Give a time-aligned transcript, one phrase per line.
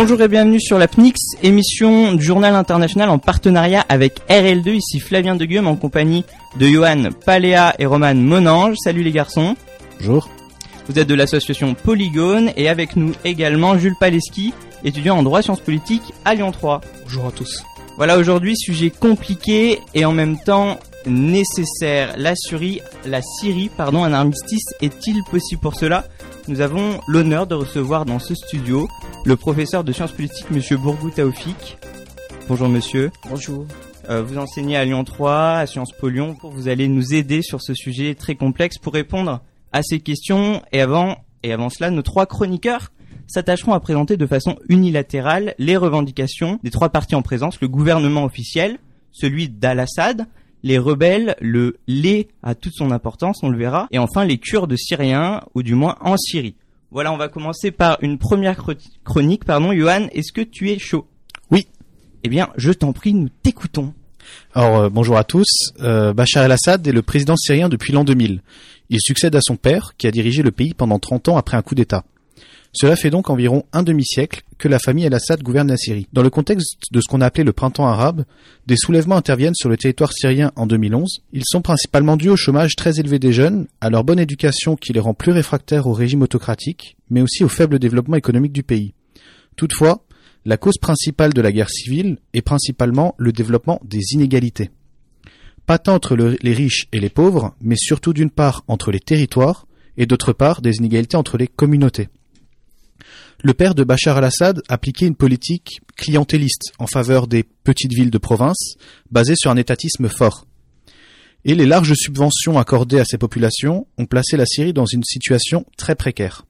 [0.00, 4.76] Bonjour et bienvenue sur la PNIX, émission du journal international en partenariat avec RL2.
[4.76, 6.24] Ici Flavien de Guillaume en compagnie
[6.56, 8.76] de Johan Paléa et Roman Monange.
[8.78, 9.56] Salut les garçons.
[9.98, 10.28] Bonjour.
[10.86, 14.54] Vous êtes de l'association Polygone et avec nous également Jules Paleski,
[14.84, 16.80] étudiant en droit sciences politiques à Lyon 3.
[17.02, 17.64] Bonjour à tous.
[17.96, 22.14] Voilà aujourd'hui sujet compliqué et en même temps nécessaire.
[22.16, 26.04] La Syrie, la Syrie, pardon, un armistice est-il possible pour cela?
[26.48, 28.88] Nous avons l'honneur de recevoir dans ce studio
[29.26, 31.76] le professeur de sciences politiques, Monsieur Bourgou Taoufik.
[32.48, 33.10] Bonjour Monsieur.
[33.28, 33.66] Bonjour.
[34.08, 36.38] Euh, vous enseignez à Lyon 3, à Sciences Po Lyon.
[36.42, 39.42] Vous allez nous aider sur ce sujet très complexe pour répondre
[39.72, 40.62] à ces questions.
[40.72, 42.92] Et avant, et avant cela, nos trois chroniqueurs
[43.26, 48.24] s'attacheront à présenter de façon unilatérale les revendications des trois partis en présence, le gouvernement
[48.24, 48.78] officiel,
[49.12, 50.26] celui d'Al-Assad,
[50.62, 54.76] les rebelles, le lait a toute son importance, on le verra, et enfin les Kurdes
[54.76, 56.54] syriens, ou du moins en Syrie.
[56.90, 58.62] Voilà, on va commencer par une première
[59.04, 61.06] chronique, pardon, Johan, est-ce que tu es chaud?
[61.50, 61.66] Oui.
[62.24, 63.92] Eh bien, je t'en prie, nous t'écoutons.
[64.54, 65.46] Alors, euh, bonjour à tous.
[65.80, 68.42] Euh, Bachar el-Assad est le président syrien depuis l'an 2000.
[68.90, 71.62] Il succède à son père, qui a dirigé le pays pendant 30 ans après un
[71.62, 72.04] coup d'État.
[72.72, 76.06] Cela fait donc environ un demi-siècle que la famille El-Assad gouverne la Syrie.
[76.12, 78.24] Dans le contexte de ce qu'on a appelé le printemps arabe,
[78.66, 81.22] des soulèvements interviennent sur le territoire syrien en 2011.
[81.32, 84.92] Ils sont principalement dus au chômage très élevé des jeunes, à leur bonne éducation qui
[84.92, 88.92] les rend plus réfractaires au régime autocratique, mais aussi au faible développement économique du pays.
[89.56, 90.04] Toutefois,
[90.44, 94.70] la cause principale de la guerre civile est principalement le développement des inégalités.
[95.66, 99.66] Pas tant entre les riches et les pauvres, mais surtout d'une part entre les territoires
[99.98, 102.08] et d'autre part des inégalités entre les communautés.
[103.42, 108.18] Le père de Bachar al-Assad appliquait une politique clientéliste en faveur des petites villes de
[108.18, 108.74] province,
[109.10, 110.46] basée sur un étatisme fort.
[111.44, 115.64] Et les larges subventions accordées à ces populations ont placé la Syrie dans une situation
[115.76, 116.46] très précaire.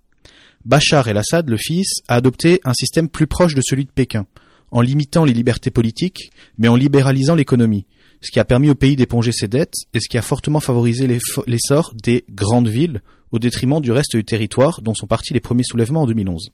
[0.65, 4.27] Bachar el-Assad, le fils, a adopté un système plus proche de celui de Pékin,
[4.71, 7.87] en limitant les libertés politiques, mais en libéralisant l'économie,
[8.21, 11.07] ce qui a permis au pays d'éponger ses dettes et ce qui a fortement favorisé
[11.47, 15.65] l'essor des grandes villes au détriment du reste du territoire dont sont partis les premiers
[15.65, 16.53] soulèvements en 2011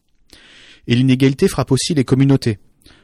[0.87, 2.59] et l'inégalité frappe aussi les communautés.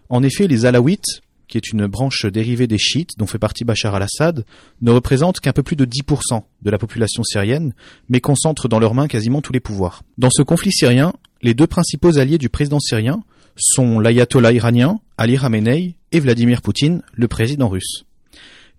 [0.08, 3.94] En effet, les Alaouites, qui est une branche dérivée des chiites dont fait partie Bachar
[3.94, 4.44] al-Assad,
[4.82, 7.75] ne représentent qu'un peu plus de 10% de la population syrienne,
[8.08, 10.02] mais concentrent dans leurs mains quasiment tous les pouvoirs.
[10.19, 13.22] Dans ce conflit syrien, les deux principaux alliés du président syrien
[13.56, 18.04] sont l'ayatollah iranien, Ali Khamenei, et Vladimir Poutine, le président russe.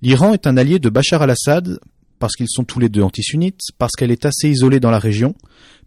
[0.02, 1.80] L'Iran est un allié de Bachar al-Assad
[2.22, 5.36] parce qu'ils sont tous les deux antisunnites, parce qu'elle est assez isolée dans la région,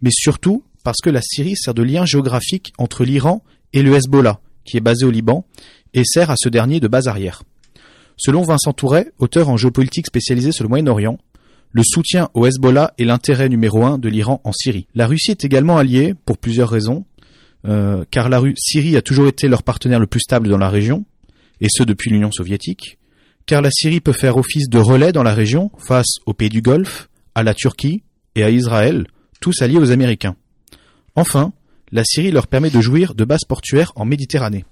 [0.02, 4.40] mais surtout parce que la Syrie sert de lien géographique entre l'Iran et le Hezbollah,
[4.64, 5.46] qui est basé au Liban,
[5.94, 7.44] et sert à ce dernier de base arrière.
[8.16, 11.18] Selon Vincent Touret, auteur en géopolitique spécialisé sur le Moyen-Orient,
[11.70, 14.88] le soutien au Hezbollah est l'intérêt numéro un de l'Iran en Syrie.
[14.94, 17.04] La Russie est également alliée pour plusieurs raisons,
[17.66, 21.04] euh, car la Syrie a toujours été leur partenaire le plus stable dans la région,
[21.60, 22.98] et ce depuis l'Union soviétique,
[23.46, 26.62] car la Syrie peut faire office de relais dans la région face aux pays du
[26.62, 28.02] Golfe, à la Turquie
[28.34, 29.06] et à Israël,
[29.40, 30.36] tous alliés aux Américains.
[31.14, 31.52] Enfin,
[31.92, 34.64] la Syrie leur permet de jouir de bases portuaires en Méditerranée.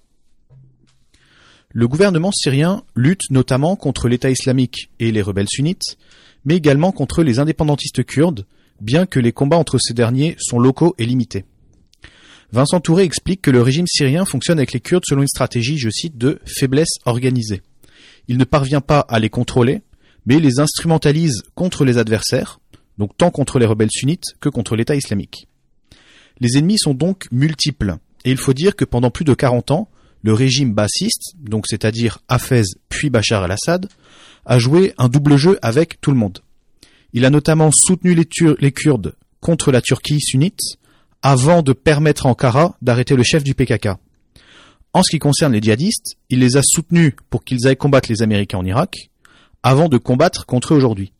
[1.70, 5.96] Le gouvernement syrien lutte notamment contre l'État islamique et les rebelles sunnites,
[6.44, 8.46] mais également contre les indépendantistes kurdes,
[8.80, 11.44] bien que les combats entre ces derniers sont locaux et limités.
[12.52, 15.88] Vincent Touré explique que le régime syrien fonctionne avec les Kurdes selon une stratégie, je
[15.88, 17.62] cite, de faiblesse organisée.
[18.32, 19.82] Il ne parvient pas à les contrôler,
[20.24, 22.60] mais les instrumentalise contre les adversaires,
[22.96, 25.48] donc tant contre les rebelles sunnites que contre l'État islamique.
[26.40, 29.90] Les ennemis sont donc multiples, et il faut dire que pendant plus de 40 ans,
[30.22, 33.90] le régime bassiste, donc c'est-à-dire Hafez puis Bachar el-Assad,
[34.46, 36.38] a joué un double jeu avec tout le monde.
[37.12, 38.26] Il a notamment soutenu les,
[38.60, 40.78] les Kurdes contre la Turquie sunnite,
[41.20, 43.90] avant de permettre à Ankara d'arrêter le chef du PKK.
[44.94, 48.22] En ce qui concerne les djihadistes, il les a soutenus pour qu'ils aillent combattre les
[48.22, 49.10] Américains en Irak,
[49.62, 51.12] avant de combattre contre eux aujourd'hui.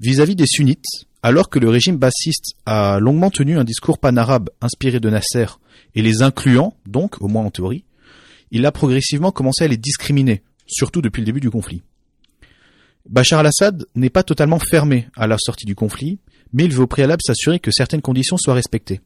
[0.00, 5.00] Vis-à-vis des sunnites, alors que le régime bassiste a longuement tenu un discours panarabe inspiré
[5.00, 5.46] de Nasser
[5.94, 7.84] et les incluant, donc, au moins en théorie,
[8.50, 11.82] il a progressivement commencé à les discriminer, surtout depuis le début du conflit.
[13.08, 16.18] Bachar al-Assad n'est pas totalement fermé à la sortie du conflit,
[16.52, 19.00] mais il veut au préalable s'assurer que certaines conditions soient respectées.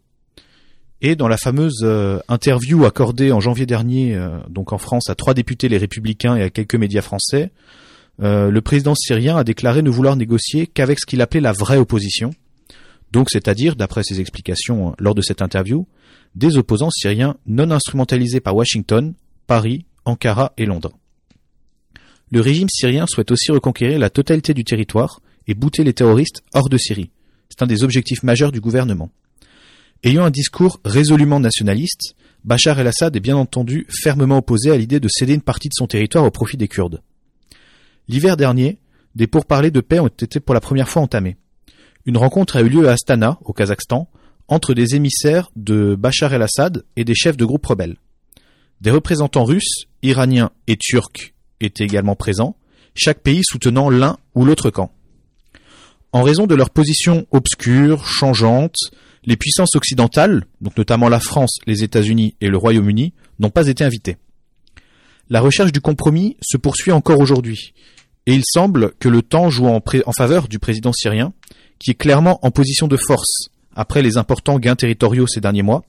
[1.01, 5.15] Et dans la fameuse euh, interview accordée en janvier dernier, euh, donc en France, à
[5.15, 7.53] trois députés les républicains et à quelques médias français,
[8.21, 11.77] euh, le président syrien a déclaré ne vouloir négocier qu'avec ce qu'il appelait la vraie
[11.77, 12.33] opposition,
[13.13, 15.87] donc c'est-à-dire, d'après ses explications lors de cette interview,
[16.35, 19.15] des opposants syriens non instrumentalisés par Washington,
[19.47, 20.93] Paris, Ankara et Londres.
[22.31, 26.69] Le régime syrien souhaite aussi reconquérir la totalité du territoire et bouter les terroristes hors
[26.69, 27.11] de Syrie.
[27.49, 29.11] C'est un des objectifs majeurs du gouvernement.
[30.05, 32.15] Ayant un discours résolument nationaliste,
[32.45, 35.89] Bachar el-Assad est bien entendu fermement opposé à l'idée de céder une partie de son
[35.89, 37.03] territoire au profit des Kurdes.
[38.07, 38.79] L'hiver dernier,
[39.17, 41.37] des pourparlers de paix ont été pour la première fois entamés.
[42.07, 44.09] Une rencontre a eu lieu à Astana, au Kazakhstan,
[44.47, 47.97] entre des émissaires de Bachar el-Assad et des chefs de groupes rebelles.
[48.81, 52.57] Des représentants russes, iraniens et turcs étaient également présents,
[52.95, 54.93] chaque pays soutenant l'un ou l'autre camp.
[56.13, 58.77] En raison de leur position obscure, changeante,
[59.25, 63.85] les puissances occidentales, donc notamment la France, les États-Unis et le Royaume-Uni, n'ont pas été
[63.85, 64.17] invitées.
[65.31, 67.75] La recherche du compromis se poursuit encore aujourd'hui,
[68.27, 71.33] et il semble que le temps joue en, en, faveur du président syrien,
[71.79, 75.85] qui est clairement en position de force après les importants gains territoriaux ces derniers mois.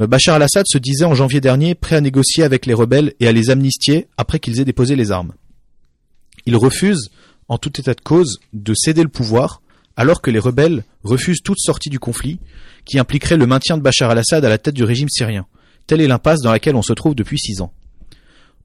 [0.00, 3.28] Euh, Bachar al-Assad se disait en janvier dernier prêt à négocier avec les rebelles et
[3.28, 5.32] à les amnistier après qu'ils aient déposé les armes.
[6.46, 7.10] Il refuse,
[7.48, 9.60] en tout état de cause, de céder le pouvoir
[10.00, 12.40] alors que les rebelles refusent toute sortie du conflit
[12.86, 15.44] qui impliquerait le maintien de Bachar al-Assad à la tête du régime syrien.
[15.86, 17.74] Telle est l'impasse dans laquelle on se trouve depuis six ans.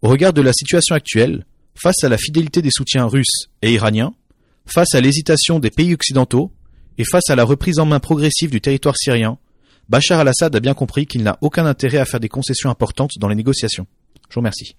[0.02, 1.46] Au regard de la situation actuelle,
[1.76, 4.14] face à la fidélité des soutiens russes et iraniens,
[4.66, 6.54] face à l'hésitation des pays occidentaux
[6.98, 9.38] et face à la reprise en main progressive du territoire syrien,
[9.90, 13.28] Bachar al-Assad a bien compris qu'il n'a aucun intérêt à faire des concessions importantes dans
[13.28, 13.88] les négociations.
[14.30, 14.78] Je vous remercie.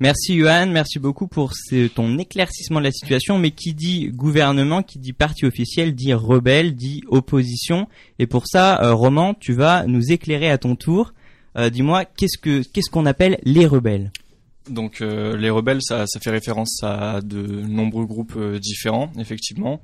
[0.00, 1.52] Merci Johan, merci beaucoup pour
[1.94, 3.38] ton éclaircissement de la situation.
[3.38, 7.86] Mais qui dit gouvernement, qui dit parti officiel, dit rebelle, dit opposition.
[8.18, 11.14] Et pour ça, euh, Roman, tu vas nous éclairer à ton tour.
[11.56, 14.10] Euh, dis-moi, qu'est-ce que qu'est-ce qu'on appelle les rebelles?
[14.68, 19.80] Donc euh, les rebelles, ça, ça fait référence à de nombreux groupes différents, effectivement.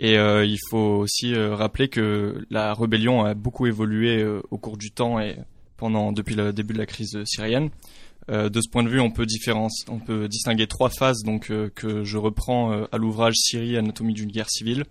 [0.00, 5.20] Et il faut aussi rappeler que la rébellion a beaucoup évolué au cours du temps
[5.20, 5.36] et
[5.76, 7.70] pendant depuis le début de la crise syrienne.
[8.30, 9.26] Euh, de ce point de vue, on peut,
[10.28, 14.84] distinguer trois phases euh, que je reprends euh, à l'ouvrage Syrie, anatomie d'une guerre civile.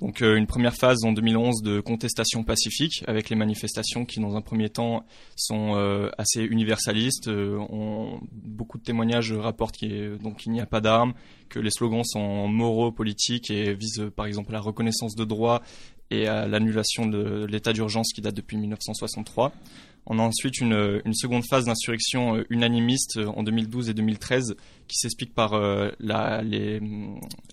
[0.00, 4.42] Donc une première phase en 2011 de contestation pacifique avec les manifestations qui dans un
[4.42, 5.06] premier temps
[5.36, 5.72] sont
[6.18, 7.30] assez universalistes.
[7.30, 10.18] Beaucoup de témoignages rapportent qu'il
[10.48, 11.14] n'y a pas d'armes,
[11.48, 15.62] que les slogans sont moraux, politiques et visent par exemple à la reconnaissance de droits
[16.10, 19.54] et à l'annulation de l'état d'urgence qui date depuis 1963.
[20.06, 24.56] On a ensuite une, seconde phase d'insurrection euh, unanimiste euh, en 2012 et 2013
[24.86, 26.42] qui s'explique par euh, la,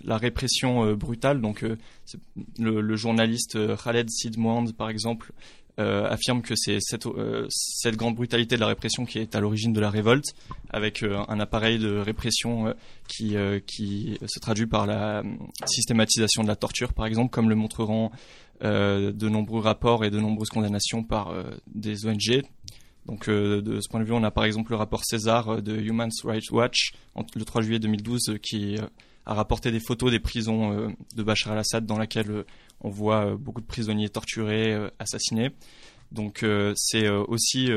[0.04, 1.42] la, répression brutale.
[1.42, 1.66] Donc,
[2.60, 4.38] le, journaliste Khaled Sid
[4.78, 5.32] par exemple,
[5.78, 7.08] affirme que c'est cette,
[7.50, 10.36] cette, grande brutalité de la répression qui est à l'origine de la révolte,
[10.70, 12.76] avec un appareil de répression
[13.08, 13.36] qui,
[13.66, 15.24] qui se traduit par la
[15.66, 18.12] systématisation de la torture, par exemple, comme le montreront
[18.62, 22.44] de nombreux rapports et de nombreuses condamnations par euh, des ONG.
[23.06, 25.76] Donc euh, de ce point de vue, on a par exemple le rapport César de
[25.76, 26.94] Human Rights Watch
[27.36, 28.78] le 3 juillet 2012 qui
[29.26, 32.46] a rapporté des photos des prisons de Bachar al-Assad dans lesquelles
[32.82, 35.52] on voit beaucoup de prisonniers torturés, assassinés.
[36.12, 36.46] Donc
[36.76, 37.70] c'est aussi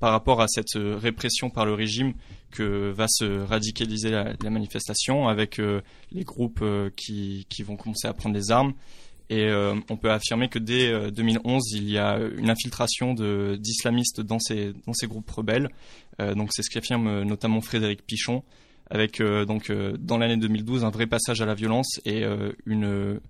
[0.00, 2.12] par rapport à cette répression par le régime
[2.50, 5.60] que va se radicaliser la, manifestation avec
[6.12, 6.64] les groupes
[6.96, 8.74] qui, vont commencer à prendre les armes
[9.32, 14.20] et euh, on peut affirmer que dès 2011, euh, il y a une infiltration d'islamistes
[14.20, 14.74] dans ces,
[15.04, 15.70] groupes rebelles.
[16.20, 18.42] Euh, donc c'est ce qu'affirme notamment Frédéric Pichon,
[18.90, 22.24] avec donc dans l'année 2012 un vrai passage à la violence et
[22.66, 23.20] une,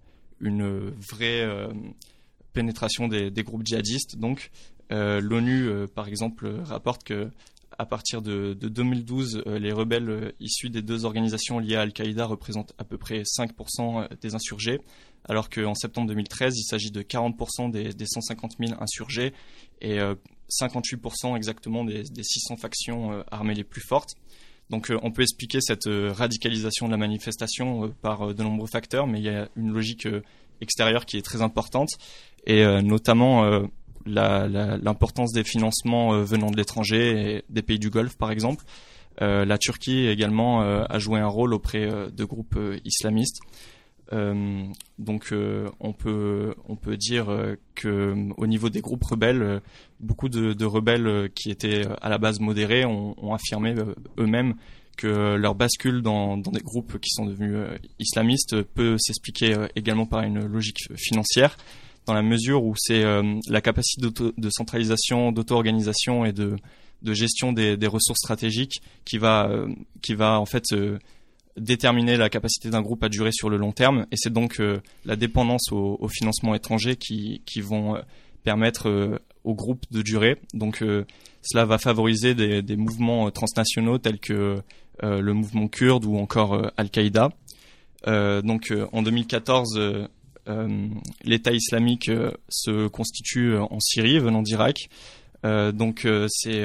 [0.40, 1.49] une vraie
[2.52, 4.19] pénétration des, des, groupes djihadistes.
[4.19, 4.50] Donc
[4.91, 7.31] l'ONU, par exemple, rapporte que
[7.79, 12.72] à partir de, de 2012, les rebelles issus des deux organisations liées à Al-Qaïda représentent
[12.79, 14.81] à peu près 5% des insurgés,
[15.29, 19.32] alors qu'en septembre 2013, il s'agit de 40% des, 150 000 insurgés
[19.81, 19.98] et
[20.50, 24.14] 58% euh, exactement des, 600 factions euh, armées les plus fortes.
[24.70, 29.19] Donc euh, on peut expliquer cette radicalisation de la manifestation par de nombreux facteurs, mais
[29.20, 30.08] il y a une logique
[30.60, 31.91] extérieure qui est très importante,
[32.46, 33.69] et notamment
[34.06, 38.64] l'importance des financements venant de l'étranger des pays du Golfe, par exemple.
[39.20, 43.40] la Turquie également a joué un rôle auprès de groupes islamistes.
[44.12, 44.64] Euh,
[44.98, 49.62] donc euh, on peut on peut dire euh, que au niveau des groupes rebelles,
[50.00, 53.74] beaucoup de, rebelles qui étaient à la base modérés ont, affirmé
[54.18, 54.54] eux-mêmes
[54.98, 57.56] que leur bascule dans, des groupes qui sont devenus
[57.98, 61.56] islamistes peut s'expliquer également par une logique financière,
[62.06, 63.04] dans la mesure où c'est
[63.48, 64.06] la capacité
[64.36, 66.56] de centralisation, d'auto-organisation et de,
[67.04, 69.50] gestion des, ressources stratégiques qui va
[70.00, 70.64] qui va en fait
[71.56, 74.06] déterminer la capacité d'un groupe à durer sur le long terme.
[74.10, 78.00] Et c'est donc euh, la dépendance au, au, financement étranger qui, qui vont euh,
[78.42, 80.36] permettre euh, au groupe de durer.
[80.54, 80.84] Donc
[81.42, 84.62] cela va favoriser des mouvements transnationaux tels que
[85.02, 87.30] le mouvement kurde ou encore Al-Qaïda.
[88.06, 90.08] donc en 2014,
[91.25, 92.11] l'État islamique
[92.49, 94.89] se constitue en Syrie, venant d'Irak.
[95.44, 96.65] donc c'est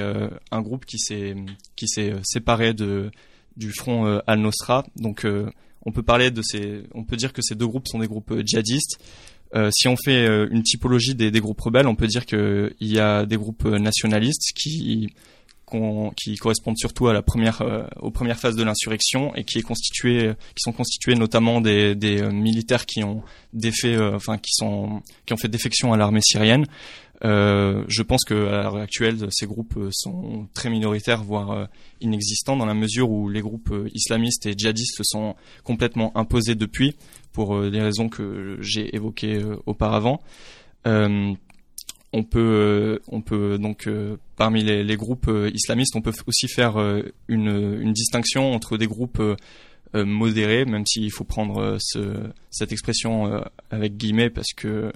[0.51, 4.85] un groupe qui s'est séparé du front Al-Nusra.
[4.95, 5.25] Donc
[5.85, 8.33] on peut parler de ces, on peut dire que ces deux groupes sont des groupes
[8.45, 8.99] djihadistes.
[9.55, 12.99] Euh, si on fait une typologie des, des, groupes rebelles, on peut dire qu'il y
[12.99, 15.09] a des groupes nationalistes qui
[16.15, 19.63] qui correspondent surtout à la première, euh, aux premières phases de l'insurrection et qui est
[19.63, 23.21] constitué, qui sont constitués notamment des, des euh, militaires qui ont
[23.53, 26.65] défait, euh, enfin qui sont, qui ont fait défection à l'armée syrienne.
[27.21, 31.67] je pense que à l'heure actuelle, ces groupes sont très minoritaires, voire
[31.99, 36.95] inexistants, dans la mesure où les groupes islamistes et djihadistes se sont complètement imposés depuis,
[37.33, 40.21] pour des raisons que j'ai évoquées auparavant.
[40.87, 41.33] Euh,
[42.13, 46.47] on peut, euh, on peut donc euh, parmi les, groupes euh, islamistes, on peut aussi
[46.47, 46.77] faire
[47.27, 49.21] une, distinction entre des groupes
[49.93, 51.77] modérés, même s'il faut prendre
[52.51, 54.91] cette expression avec guillemets parce que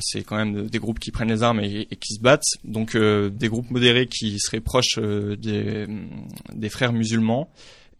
[0.00, 2.42] c'est quand même des groupes qui prennent les armes et, qui se battent.
[2.64, 5.86] Donc des groupes modérés qui seraient proches des,
[6.54, 7.48] des frères musulmans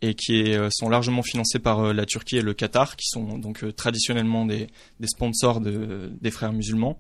[0.03, 4.45] et qui sont largement financés par la Turquie et le Qatar, qui sont donc traditionnellement
[4.45, 4.67] des,
[5.05, 6.99] sponsors de, des frères musulmans.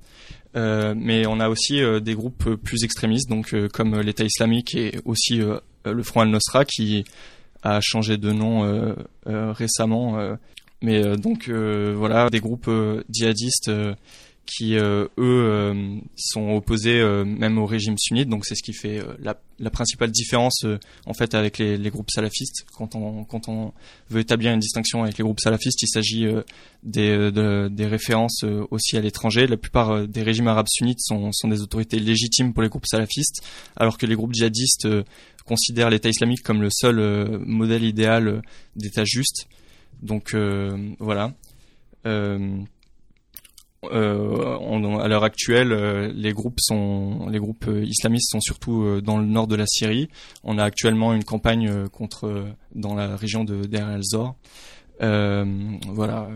[0.54, 4.74] Euh, mais on a aussi euh, des groupes plus extrémistes, donc euh, comme l'État islamique
[4.74, 5.40] et aussi
[5.84, 7.04] le Front al-Nosra qui
[7.62, 8.94] a changé de nom
[9.26, 10.36] récemment.
[10.82, 12.70] mais donc voilà, des groupes
[13.08, 13.70] djihadistes
[14.46, 18.28] qui euh, eux euh, sont opposés euh, même au régime sunnite.
[18.28, 20.64] Donc c'est ce qui fait la, la, principale différence
[21.06, 22.66] en fait avec les, les, groupes salafistes.
[22.76, 23.72] Quand on quand on
[24.10, 26.26] veut établir une distinction avec les groupes salafistes il s'agit
[26.82, 29.46] des, de, des références aussi à l'étranger.
[29.46, 33.42] La plupart des régimes arabes sunnites sont, sont des autorités légitimes pour les groupes salafistes
[33.76, 34.88] alors que les groupes djihadistes
[35.44, 38.42] considèrent l'État islamique comme le seul modèle idéal
[38.76, 39.46] d'État juste.
[40.02, 40.34] Donc
[40.98, 41.32] voilà
[43.90, 49.00] euh, à l'heure actuelle, euh, les groupes sont, les groupes euh, islamistes sont surtout euh,
[49.00, 50.08] dans le nord de la Syrie.
[50.44, 54.36] On a actuellement une campagne contre dans la région de Der el-Zor.
[55.00, 56.28] voilà.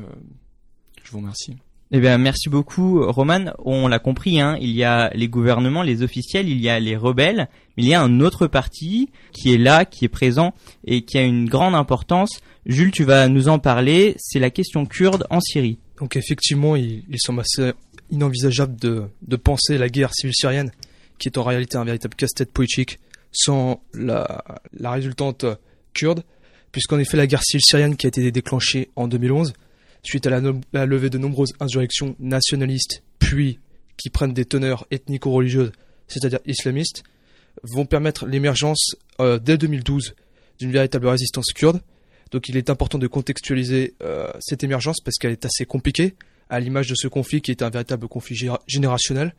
[1.05, 1.57] je vous remercie.
[1.93, 3.53] Eh bien, merci beaucoup, Roman.
[3.65, 6.97] On l'a compris, hein, il y a les gouvernements, les officiels, il y a les
[6.97, 10.53] rebelles, mais il y a un autre parti qui est là, qui est présent
[10.85, 12.41] et qui a une grande importance.
[12.67, 14.17] Jules, tu vas nous en parler.
[14.19, 15.79] C'est la question kurde en Syrie.
[15.99, 17.73] Donc effectivement, il, semble assez
[18.11, 20.71] inenvisageable de, penser la guerre civile syrienne,
[21.19, 22.99] qui est en réalité un véritable casse-tête politique,
[23.33, 24.45] sans la,
[24.83, 25.45] résultante
[25.95, 26.23] kurde,
[26.73, 29.55] puisqu'en effet la guerre civile syrienne qui a été déclenchée en 2011,
[30.03, 30.41] suite à la,
[30.73, 33.59] la levée de nombreuses insurrections nationalistes, puis
[33.97, 35.73] qui prennent des teneurs ethnico-religieuses,
[36.07, 37.03] c'est-à-dire islamistes,
[37.63, 40.15] vont permettre l'émergence euh, dès 2012
[40.59, 41.81] d'une véritable résistance kurde,
[42.31, 46.15] donc il est important de contextualiser euh, cette émergence parce qu'elle est assez compliquée,
[46.49, 49.35] à l'image de ce conflit qui est un véritable conflit générationnel.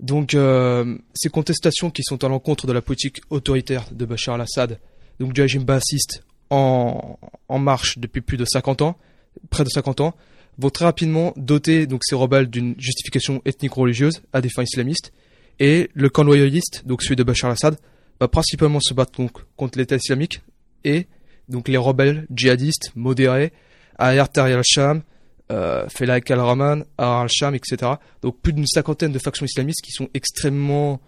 [0.00, 4.78] Donc euh, ces contestations qui sont à l'encontre de la politique autoritaire de Bachar al-Assad,
[5.18, 7.18] donc du régime bassiste en,
[7.48, 8.98] marche depuis plus de 50 ans,
[9.50, 10.14] près de 50 ans,
[10.58, 15.12] vont très rapidement doter donc ces rebelles d'une justification ethnique-religieuse à des fins islamistes,
[15.58, 17.76] et le camp loyaliste, donc celui de Bachar al-Assad,
[18.20, 20.42] va principalement se battre donc contre l'État islamique
[20.84, 21.06] et
[21.48, 23.52] donc les rebelles djihadistes modérés,
[23.98, 25.02] Ayar al-Sham,
[25.50, 27.92] euh, al-Rahman, al-Sham, etc.
[28.22, 31.00] Donc plus d'une cinquantaine de factions islamistes qui sont extrêmement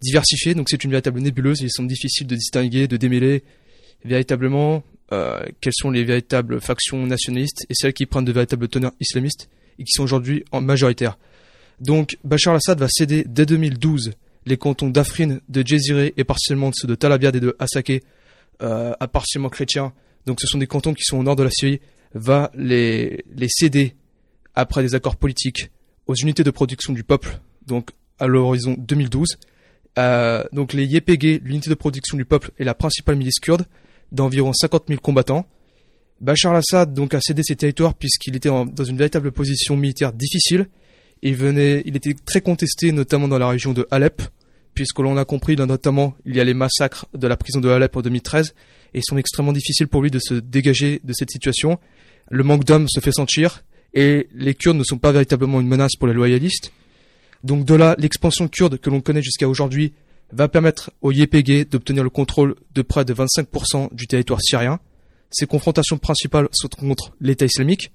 [0.00, 0.54] diversifiées.
[0.54, 1.60] Donc c'est une véritable nébuleuse.
[1.60, 3.44] Il semble difficile de distinguer, de démêler
[4.04, 8.92] véritablement euh, quelles sont les véritables factions nationalistes et celles qui prennent de véritables teneurs
[9.00, 11.18] islamistes et qui sont aujourd'hui en majoritaire.
[11.80, 14.12] Donc Bachar al-Assad va céder dès 2012
[14.46, 18.02] les cantons d'Afrin, de Jezireh et partiellement ceux de Tal et de Hasake
[18.62, 19.92] euh, à partiellement chrétien,
[20.26, 21.80] donc ce sont des cantons qui sont au nord de la Syrie,
[22.14, 23.94] va les, les céder
[24.54, 25.70] après des accords politiques
[26.06, 29.38] aux unités de production du peuple, donc à l'horizon 2012.
[29.98, 33.66] Euh, donc les YPG, l'unité de production du peuple, est la principale milice kurde
[34.12, 35.46] d'environ 50 000 combattants.
[36.20, 40.68] Bachar al-Assad donc a cédé ses territoires puisqu'il était dans une véritable position militaire difficile.
[41.22, 44.22] Il venait, il était très contesté, notamment dans la région de Alep,
[44.76, 47.96] puisque l'on a compris, notamment, il y a les massacres de la prison de Alep
[47.96, 48.54] en 2013,
[48.92, 51.80] et ils sont extrêmement difficiles pour lui de se dégager de cette situation.
[52.30, 53.64] Le manque d'hommes se fait sentir,
[53.94, 56.72] et les Kurdes ne sont pas véritablement une menace pour les loyalistes.
[57.42, 59.94] Donc de là, l'expansion kurde que l'on connaît jusqu'à aujourd'hui
[60.30, 64.78] va permettre au YPG d'obtenir le contrôle de près de 25% du territoire syrien.
[65.30, 67.92] Ses confrontations principales sont contre l'État islamique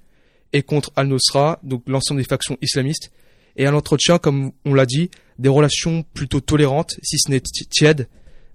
[0.52, 3.12] et contre Al-Nusra, donc l'ensemble des factions islamistes,
[3.56, 8.08] et à l'entretien, comme on l'a dit, des relations plutôt tolérantes, si ce n'est tièdes,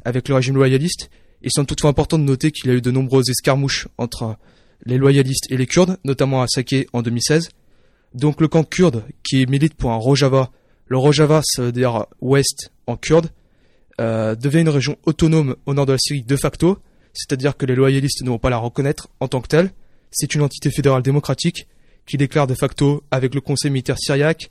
[0.05, 1.09] avec le régime loyaliste.
[1.41, 4.37] Il semble toutefois important de noter qu'il y a eu de nombreuses escarmouches entre
[4.85, 7.49] les loyalistes et les Kurdes, notamment à Saké en 2016.
[8.13, 10.49] Donc le camp kurde qui milite pour un Rojava,
[10.87, 13.29] le Rojava ça veut dire ouest en kurde,
[13.99, 16.79] euh, devient une région autonome au nord de la Syrie de facto,
[17.13, 19.71] c'est-à-dire que les loyalistes ne vont pas la reconnaître en tant que telle.
[20.11, 21.67] C'est une entité fédérale démocratique
[22.05, 24.49] qui déclare de facto avec le conseil militaire syriaque,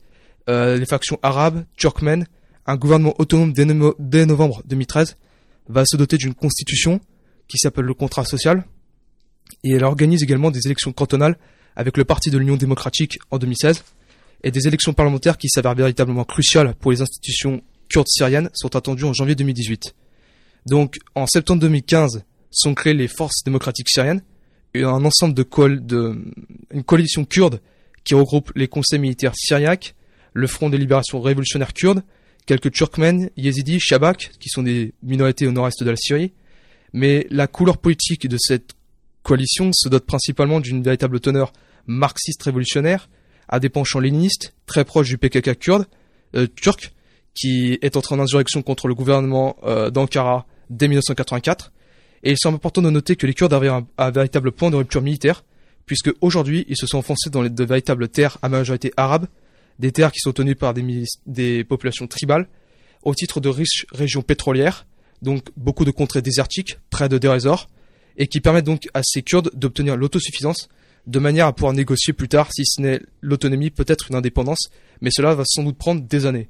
[0.49, 2.27] euh, les factions arabes, turkmènes,
[2.67, 5.17] un gouvernement autonome dès, no- dès novembre 2013
[5.69, 7.01] va se doter d'une constitution
[7.49, 8.65] qui s'appelle le contrat social
[9.65, 11.37] et elle organise également des élections cantonales
[11.77, 13.85] avec le parti de l'Union démocratique en 2016
[14.43, 19.05] et des élections parlementaires qui s'avèrent véritablement cruciales pour les institutions kurdes syriennes sont attendues
[19.05, 19.95] en janvier 2018.
[20.67, 24.23] Donc en septembre 2015 sont créées les forces démocratiques syriennes,
[24.75, 25.45] un ensemble de,
[25.79, 26.25] de
[26.73, 27.61] une coalition kurde
[28.05, 29.95] qui regroupe les conseils militaires syriaques,
[30.37, 32.03] le Front de libération révolutionnaire kurde,
[32.45, 36.33] quelques Turkmènes, Yézidis, Shabak, qui sont des minorités au nord-est de la Syrie.
[36.93, 38.75] Mais la couleur politique de cette
[39.23, 41.53] coalition se dote principalement d'une véritable teneur
[41.87, 43.09] marxiste révolutionnaire,
[43.49, 45.87] à des penchants léninistes, très proches du PKK kurde,
[46.37, 46.93] euh, turc,
[47.35, 51.73] qui est entré en insurrection contre le gouvernement euh, d'Ankara dès 1984.
[52.25, 55.03] Et il semble important de noter que les Kurdes avaient un, véritable point de rupture
[55.03, 55.45] militaire,
[55.87, 59.27] puisque aujourd'hui ils se sont enfoncés dans de véritables terres à majorité arabe,
[59.79, 62.49] des terres qui sont tenues par des, des populations tribales,
[63.03, 64.87] au titre de riches régions pétrolières,
[65.23, 67.69] donc beaucoup de contrées désertiques, près de Deresor,
[68.17, 70.69] et qui permettent donc à ces Kurdes d'obtenir l'autosuffisance,
[71.07, 75.11] de manière à pouvoir négocier plus tard, si ce n'est l'autonomie, peut-être une indépendance, mais
[75.13, 76.49] cela va sans doute prendre des années.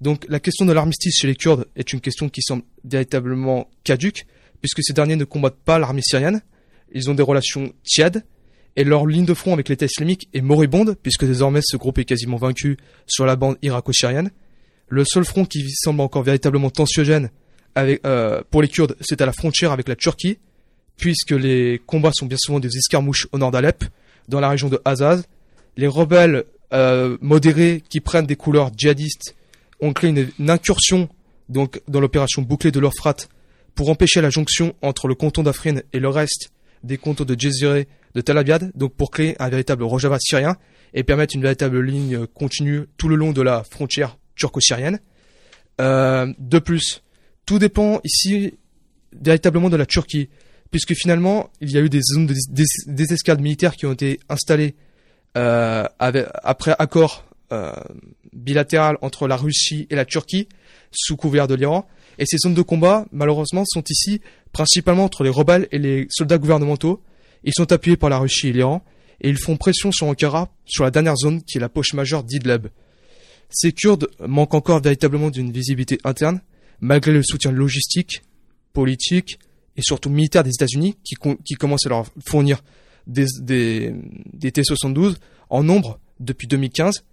[0.00, 4.26] Donc la question de l'armistice chez les Kurdes est une question qui semble véritablement caduque,
[4.60, 6.40] puisque ces derniers ne combattent pas l'armée syrienne,
[6.92, 8.24] ils ont des relations tièdes,
[8.76, 12.04] et leur ligne de front avec l'État islamique est moribonde, puisque désormais ce groupe est
[12.04, 14.30] quasiment vaincu sur la bande irako-syrienne.
[14.88, 17.30] Le seul front qui semble encore véritablement tensiogène
[17.74, 20.38] avec, euh, pour les Kurdes, c'est à la frontière avec la Turquie,
[20.96, 23.84] puisque les combats sont bien souvent des escarmouches au nord d'Alep,
[24.28, 25.24] dans la région de Azaz.
[25.76, 29.34] Les rebelles euh, modérés qui prennent des couleurs djihadistes
[29.80, 31.08] ont créé une, incursion
[31.48, 33.28] donc dans l'opération bouclée de l'Euphrate
[33.74, 36.50] pour empêcher la jonction entre le canton d'Afrin et le reste
[36.82, 40.56] des cantons de Djezireh de Tel Abyad, donc pour créer un véritable Rojava syrien
[40.94, 45.00] et permettre une véritable ligne continue tout le long de la frontière turco-syrienne.
[45.80, 47.02] Euh, de plus,
[47.46, 48.54] tout dépend ici
[49.12, 50.28] véritablement de la Turquie,
[50.70, 52.34] puisque finalement il y a eu des zones de
[52.86, 54.74] des, escales militaires qui ont été installées
[55.36, 57.72] euh, après accord euh,
[58.32, 60.48] bilatéral entre la Russie et la Turquie
[60.90, 61.86] sous couvert de l'Iran.
[62.18, 64.20] Et ces zones de combat, malheureusement, sont ici
[64.52, 67.00] principalement entre les rebelles et les soldats gouvernementaux.
[67.44, 68.84] Ils sont appuyés par la Russie et l'Iran,
[69.20, 72.22] et ils font pression sur Ankara sur la dernière zone qui est la poche majeure
[72.22, 72.68] d'Idleb.
[73.50, 76.40] Ces Kurdes manquent encore véritablement d'une visibilité interne,
[76.80, 78.22] malgré le soutien logistique,
[78.72, 79.38] politique
[79.76, 82.62] et surtout militaire des États-Unis qui, qui commencent à leur fournir
[83.06, 83.94] des, des,
[84.32, 85.16] des T-72
[85.50, 87.04] en nombre depuis 2015.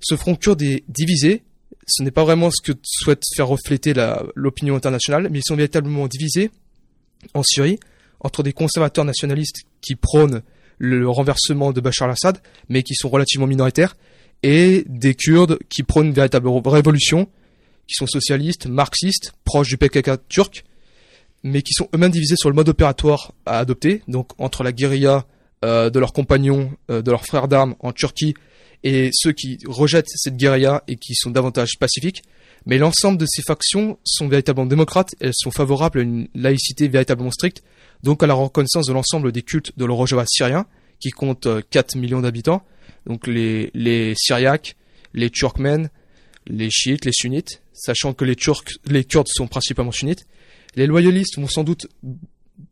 [0.00, 1.42] Ce front kurde est divisé.
[1.86, 3.94] Ce n'est pas vraiment ce que souhaite faire refléter
[4.34, 6.50] l'opinion internationale, mais ils sont véritablement divisés
[7.32, 7.78] en Syrie
[8.20, 10.42] entre des conservateurs nationalistes qui prônent
[10.78, 13.96] le renversement de Bachar al-Assad, mais qui sont relativement minoritaires,
[14.42, 17.28] et des Kurdes qui prônent une véritable révolution,
[17.86, 20.64] qui sont socialistes, marxistes, proches du PKK turc,
[21.42, 25.26] mais qui sont eux-mêmes divisés sur le mode opératoire à adopter, donc entre la guérilla
[25.64, 28.34] euh, de leurs compagnons, euh, de leurs frères d'armes en Turquie,
[28.82, 32.22] et ceux qui rejettent cette guérilla et qui sont davantage pacifiques.
[32.66, 37.30] Mais l'ensemble de ces factions sont véritablement démocrates, elles sont favorables à une laïcité véritablement
[37.30, 37.62] stricte,
[38.02, 40.66] donc à la reconnaissance de l'ensemble des cultes de l'Orojava syrien,
[41.00, 42.62] qui compte euh, 4 millions d'habitants,
[43.06, 44.76] donc les, les Syriaques,
[45.14, 45.90] les Turkmènes,
[46.46, 50.26] les chiites, les sunnites, sachant que les Turcs, les Kurdes sont principalement sunnites.
[50.74, 51.88] Les loyalistes vont sans doute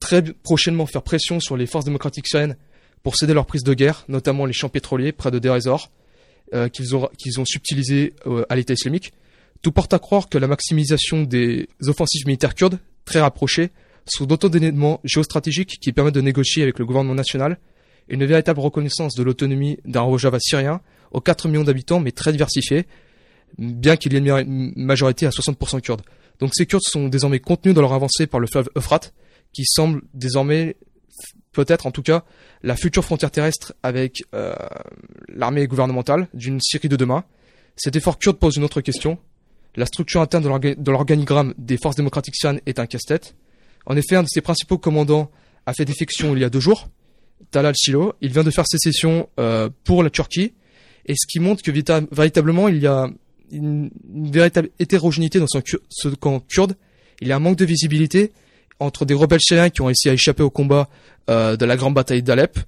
[0.01, 2.57] très prochainement faire pression sur les forces démocratiques syriennes
[3.03, 5.59] pour céder leur prise de guerre, notamment les champs pétroliers près de Deir
[6.55, 9.13] euh, qu'ils ont, qu'ils ont subtilisé euh, à l'État islamique.
[9.63, 13.71] Tout porte à croire que la maximisation des offensives militaires kurdes, très rapprochées,
[14.07, 17.59] sont d'autant d'éléments géostratégiques qui permettent de négocier avec le gouvernement national
[18.09, 20.81] une véritable reconnaissance de l'autonomie d'un Rojava syrien
[21.13, 22.87] aux 4 millions d'habitants, mais très diversifié,
[23.59, 24.45] bien qu'il y ait une ma-
[24.77, 26.03] majorité à 60% kurdes.
[26.41, 29.15] Donc ces Kurdes sont désormais contenus dans leur avancée par le fleuve Euphrate,
[29.53, 30.77] qui semble désormais,
[31.53, 32.25] peut-être en tout cas,
[32.63, 34.55] la future frontière terrestre avec euh,
[35.29, 37.25] l'armée gouvernementale d'une Syrie de demain.
[37.77, 39.19] Cet effort kurde pose une autre question.
[39.77, 40.43] La structure interne
[40.77, 43.35] de l'organigramme des forces démocratiques syriennes est un casse-tête.
[43.87, 45.31] En effet, un de ses principaux commandants
[45.67, 46.89] a fait défection il y a deux jours,
[47.51, 48.15] Talal Silo.
[48.21, 50.55] Il vient de faire sécession euh, pour la Turquie,
[51.07, 53.11] et ce qui montre que véritablement il y a
[53.51, 56.77] une, une véritable hétérogénéité dans ce camp kurde.
[57.21, 58.33] Il y a un manque de visibilité
[58.81, 60.89] entre des rebelles syriens qui ont réussi à échapper au combat
[61.31, 62.59] euh, de la grande bataille d'Alep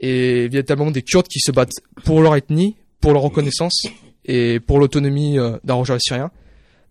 [0.00, 3.86] et véritablement des Kurdes qui se battent pour leur ethnie, pour leur reconnaissance
[4.24, 6.30] et pour l'autonomie euh, d'un Roger syrien.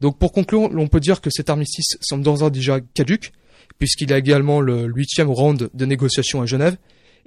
[0.01, 3.31] Donc pour conclure, on peut dire que cet armistice semble d'ores et déjà caduque,
[3.79, 6.77] puisqu'il a également le huitième round de négociations à Genève,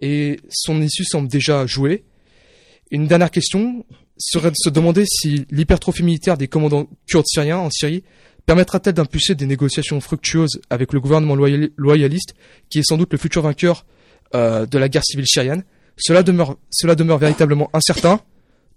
[0.00, 2.04] et son issue semble déjà jouée.
[2.90, 3.84] Une dernière question
[4.18, 8.04] serait de se demander si l'hypertrophie militaire des commandants kurdes syriens en Syrie
[8.46, 12.34] permettra-t-elle d'impulser des négociations fructueuses avec le gouvernement loyaliste,
[12.70, 13.84] qui est sans doute le futur vainqueur
[14.34, 15.64] euh, de la guerre civile syrienne?
[15.96, 18.20] Cela demeure, cela demeure véritablement incertain,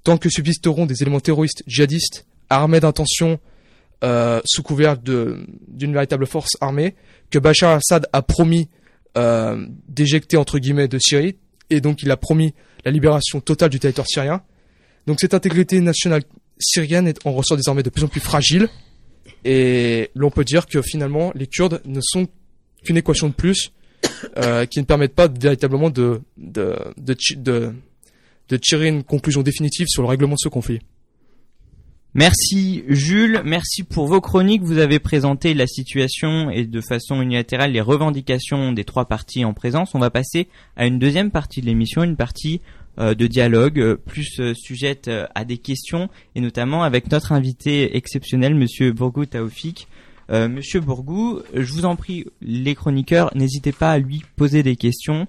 [0.04, 3.40] tant que subsisteront des éléments terroristes djihadistes armés d'intentions
[4.04, 6.96] euh, sous couvert d'une véritable force armée,
[7.30, 8.70] que Bachar al-Assad a promis
[9.18, 11.36] euh, d'éjecter entre guillemets de Syrie,
[11.70, 12.54] et donc il a promis
[12.86, 14.42] la libération totale du territoire syrien.
[15.08, 16.24] Donc cette intégrité nationale
[16.60, 18.70] syrienne en ressort désormais de plus en plus fragile.
[19.46, 22.28] Et l'on peut dire que finalement, les Kurdes ne sont
[22.84, 23.72] qu'une équation de plus
[24.38, 27.74] euh, qui ne permettent pas véritablement de, de, de, de,
[28.50, 30.80] de tirer une conclusion définitive sur le règlement de ce conflit.
[32.20, 34.64] Merci Jules, merci pour vos chroniques.
[34.64, 39.54] Vous avez présenté la situation et de façon unilatérale les revendications des trois parties en
[39.54, 39.96] présence.
[39.96, 42.60] On va passer à une deuxième partie de l'émission, une partie
[43.00, 47.96] euh, de dialogue euh, plus euh, sujette à des questions et notamment avec notre invité
[47.96, 49.88] exceptionnel, Monsieur Bourgou Taoufik.
[50.30, 55.26] Monsieur Bourgou, je vous en prie, les chroniqueurs, n'hésitez pas à lui poser des questions.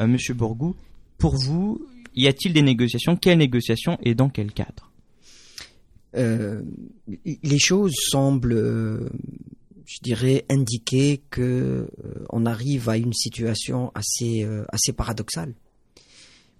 [0.00, 0.74] Monsieur Bourgou,
[1.18, 3.14] pour vous, y a-t-il des négociations?
[3.14, 4.89] Quelles négociations et dans quel cadre?
[6.12, 9.10] Les choses semblent,
[9.86, 11.88] je dirais, indiquer que
[12.30, 15.54] on arrive à une situation assez paradoxale.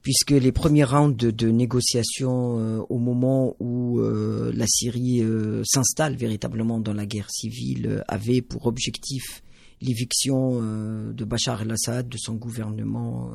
[0.03, 6.17] Puisque les premiers rounds de, négociations euh, au moment où euh, la Syrie euh, s'installe
[6.17, 9.43] véritablement dans la guerre civile avaient pour objectif
[9.83, 13.31] l'éviction de Bachar el-Assad, de son gouvernement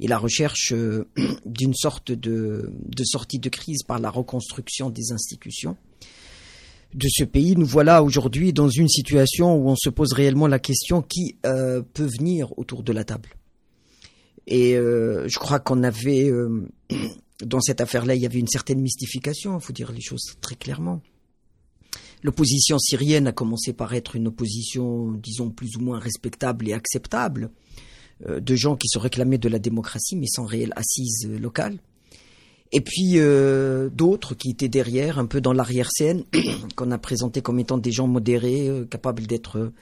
[0.00, 0.72] et la recherche
[1.46, 2.72] d'une sorte de,
[3.04, 5.76] sortie de crise par la reconstruction des institutions
[6.94, 7.56] de ce pays.
[7.56, 12.06] Nous voilà aujourd'hui dans une situation où on se pose réellement la question qui peut
[12.06, 13.30] venir autour de la table.
[14.46, 16.68] Et euh, je crois qu'on avait, euh,
[17.44, 20.54] dans cette affaire-là, il y avait une certaine mystification, il faut dire les choses très
[20.54, 21.02] clairement.
[22.22, 27.44] L'opposition syrienne a commencé par être une opposition, disons, plus ou moins respectable et acceptable,
[27.44, 27.48] euh,
[28.24, 31.78] de gens qui se réclamaient de la démocratie, mais sans réelle assise locale.
[32.72, 33.18] Et puis
[33.92, 36.24] d'autres qui étaient derrière, un peu dans l'arrière-scène,
[36.76, 39.72] qu'on a présenté comme étant des gens modérés, capables d'être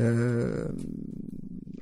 [0.00, 0.66] euh,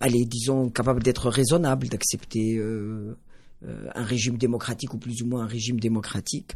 [0.00, 3.16] allez, disons, capable d'être raisonnable, d'accepter euh,
[3.64, 6.52] euh, un régime démocratique ou plus ou moins un régime démocratique.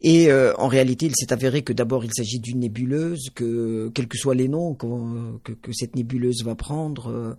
[0.00, 4.08] Et euh, en réalité, il s'est avéré que d'abord il s'agit d'une nébuleuse, que quels
[4.08, 7.36] que soient les noms que, que, cette nébuleuse va prendre,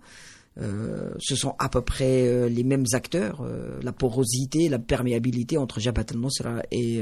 [0.60, 3.44] euh, ce sont à peu près les mêmes acteurs.
[3.82, 7.00] la porosité, la perméabilité entre Jabhat al-Nusra et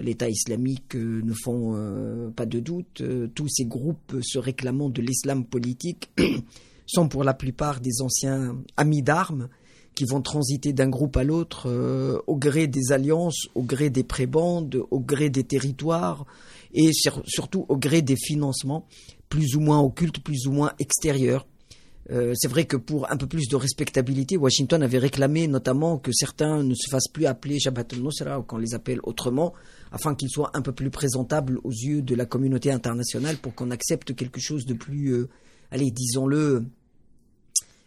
[0.00, 3.02] l'État islamique ne font pas de doute.
[3.34, 6.10] tous ces groupes se réclamant de l'islam politique
[6.86, 9.48] sont pour la plupart des anciens amis d'armes
[9.94, 14.04] qui vont transiter d'un groupe à l'autre euh, au gré des alliances, au gré des
[14.04, 16.24] prébandes, au gré des territoires
[16.72, 18.86] et surtout au gré des financements
[19.28, 21.46] plus ou moins occultes, plus ou moins extérieurs.
[22.10, 26.10] Euh, c'est vrai que pour un peu plus de respectabilité, Washington avait réclamé notamment que
[26.12, 29.52] certains ne se fassent plus appeler Jabhat al-Nusra ou qu'on les appelle autrement,
[29.92, 33.70] afin qu'ils soient un peu plus présentables aux yeux de la communauté internationale pour qu'on
[33.70, 35.28] accepte quelque chose de plus, euh,
[35.70, 36.64] allez, disons-le,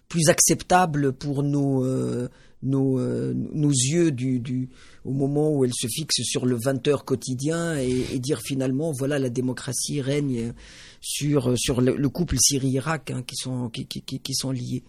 [0.08, 2.30] plus acceptable pour nos, euh,
[2.66, 4.70] nos, euh, nos yeux du,
[5.06, 9.20] au moment où elle se fixe sur le 20 heures quotidien et, dire finalement voilà
[9.20, 10.54] la démocratie règne
[11.02, 14.84] sur, sur le, couple Syrie-Irak hein, qui, sont, qui, sont liés.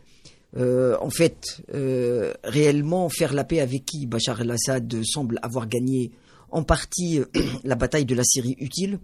[0.57, 1.63] Euh, en fait,
[2.45, 4.07] réellement faire la paix avec qui?
[4.07, 6.13] Bachar el-Assad semble avoir gagné
[6.51, 7.21] en partie
[7.65, 8.99] la bataille de la Syrie utile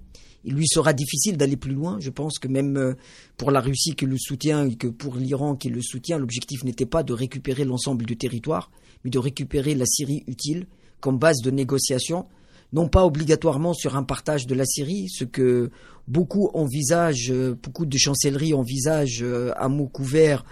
[0.45, 1.99] il lui sera difficile d'aller plus loin.
[2.01, 2.95] Je pense que même euh,
[3.37, 6.87] pour la Russie qui le soutient et que pour l'Iran qui le soutient, l'objectif n'était
[6.87, 8.71] pas de récupérer l'ensemble du territoire,
[9.05, 10.67] mais de récupérer la Syrie utile
[11.01, 12.27] comme base de négociation,
[12.73, 15.71] non pas obligatoirement sur un partage de la Syrie, ce que
[16.09, 20.45] beaucoup envisagent, euh, beaucoup de chancelleries envisagent euh, à mots couverts,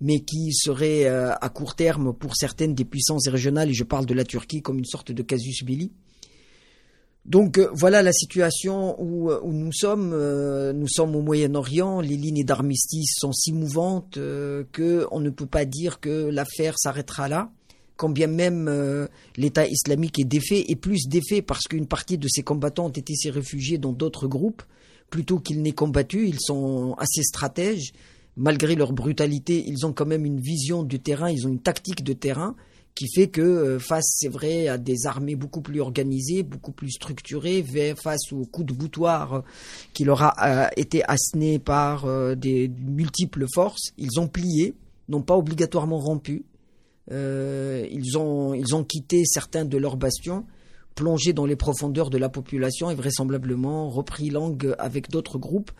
[0.00, 4.14] mais qui serait à court terme pour certaines des puissances régionales, et je parle de
[4.14, 5.92] la Turquie comme une sorte de casus belli.
[7.24, 10.12] Donc euh, voilà la situation où, euh, nous sommes.
[10.12, 12.00] Euh, nous sommes au Moyen-Orient.
[12.00, 17.28] Les lignes d'armistice sont si mouvantes que on ne peut pas dire que l'affaire s'arrêtera
[17.28, 17.50] là.
[17.96, 22.42] Quand bien même l'État islamique est défait, et plus défait parce qu'une partie de ses
[22.42, 24.62] combattants ont été ses réfugiés dans d'autres groupes,
[25.08, 26.26] plutôt qu'ils n'aient combattu.
[26.26, 27.92] Ils sont assez stratèges.
[28.36, 32.02] Malgré leur brutalité, ils ont quand même une vision du terrain, ils ont une tactique
[32.02, 32.56] de terrain
[32.94, 36.90] qui fait que euh, face, c'est vrai, à des armées beaucoup plus organisées, beaucoup plus
[36.90, 37.64] structurées,
[37.96, 39.40] face aux coups de boutoir euh,
[39.94, 44.74] qui leur a euh, été asséné par des multiples forces, ils ont plié,
[45.08, 46.44] n'ont pas obligatoirement rompu.
[47.10, 50.44] ils ont ils ont quitté certains de leurs bastions,
[50.94, 55.72] plongé dans les profondeurs de la population et vraisemblablement repris langue avec d'autres groupes.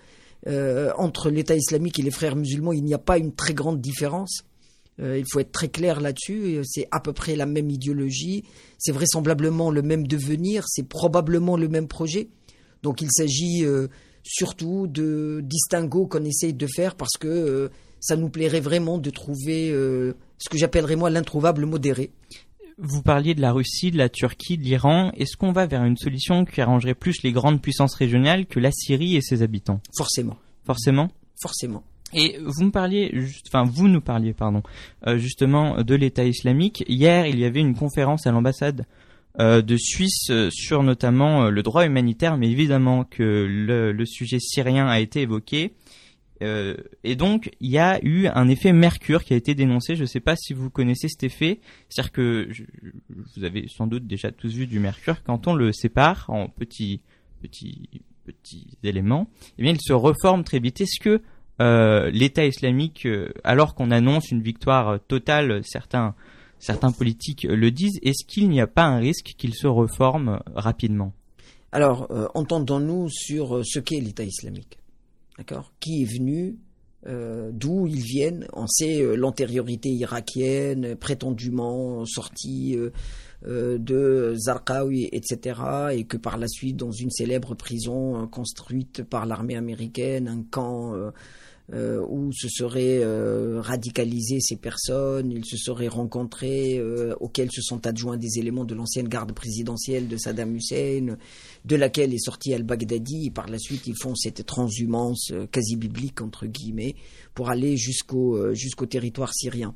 [0.47, 4.45] entre l'État islamique et les frères musulmans, il n'y a pas une très grande différence.
[5.01, 6.61] Euh, il faut être très clair là-dessus.
[6.65, 8.45] C'est à peu près la même idéologie.
[8.79, 10.65] C'est vraisemblablement le même devenir.
[10.69, 12.29] C'est probablement le même projet.
[12.83, 13.89] Donc il s'agit euh,
[14.23, 17.69] surtout de distinguo qu'on essaye de faire parce que euh,
[18.01, 22.11] ça nous plairait vraiment de trouver ce que j'appellerais moi l'introuvable modéré.
[22.77, 25.13] Vous parliez de la Russie, de la Turquie, de l'Iran.
[25.17, 28.73] Est-ce qu'on va vers une solution qui arrangerait plus les grandes puissances régionales que la
[28.73, 29.81] Syrie et ses habitants?
[29.97, 30.37] Forcément.
[30.65, 31.11] Forcément?
[31.41, 31.85] Forcément.
[32.15, 33.13] Et vous me parliez,
[33.47, 34.63] enfin vous nous parliez, pardon,
[35.07, 36.85] euh, justement de l'État islamique.
[36.89, 38.87] Hier, il y avait une conférence à l'ambassade
[39.41, 44.87] euh, de Suisse sur notamment euh, le droit humanitaire, mais évidemment que le, sujet syrien
[44.87, 45.73] a été évoqué.
[46.43, 49.95] et donc, il y a eu un effet Mercure qui a été dénoncé.
[49.95, 51.61] Je ne sais pas si vous connaissez cet effet.
[51.89, 52.49] C'est-à-dire que
[53.37, 55.23] vous avez sans doute déjà tous vu du Mercure.
[55.23, 57.01] Quand on le sépare en petits,
[57.41, 57.89] petits,
[58.25, 60.81] petits éléments, eh bien, il se reforme très vite.
[60.81, 61.23] Est-ce que
[61.61, 66.15] euh, l'État islamique, euh, alors qu'on annonce une victoire totale, certains,
[66.59, 71.13] certains politiques le disent, est-ce qu'il n'y a pas un risque qu'il se reforme rapidement?
[71.71, 74.79] Alors, euh, entendons-nous sur ce qu'est l'État islamique.
[75.39, 75.73] D'accord?
[75.81, 76.57] Qui est venu
[77.07, 82.77] D'où ils viennent On sait l'antériorité irakienne, prétendument sortie
[83.45, 85.61] de Zarqawi, etc.
[85.93, 90.95] Et que par la suite, dans une célèbre prison construite par l'armée américaine, un camp
[91.73, 97.63] euh, où se seraient euh, radicalisées ces personnes, ils se seraient rencontrés, euh, auxquels se
[97.63, 101.17] sont adjoints des éléments de l'ancienne garde présidentielle de Saddam Hussein,
[101.65, 106.21] de laquelle est sorti al-Baghdadi, et par la suite ils font cette transhumance quasi biblique,
[106.21, 106.95] entre guillemets,
[107.33, 109.75] pour aller jusqu'au jusqu'au territoire syrien.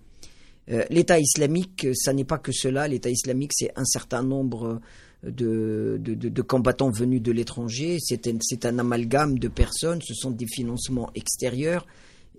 [0.91, 2.89] L'État islamique, ça n'est pas que cela.
[2.89, 4.81] L'État islamique, c'est un certain nombre
[5.27, 7.99] de, combattants venus de l'étranger.
[8.01, 11.87] C'est un, un amalgame de personnes, ce sont des financements extérieurs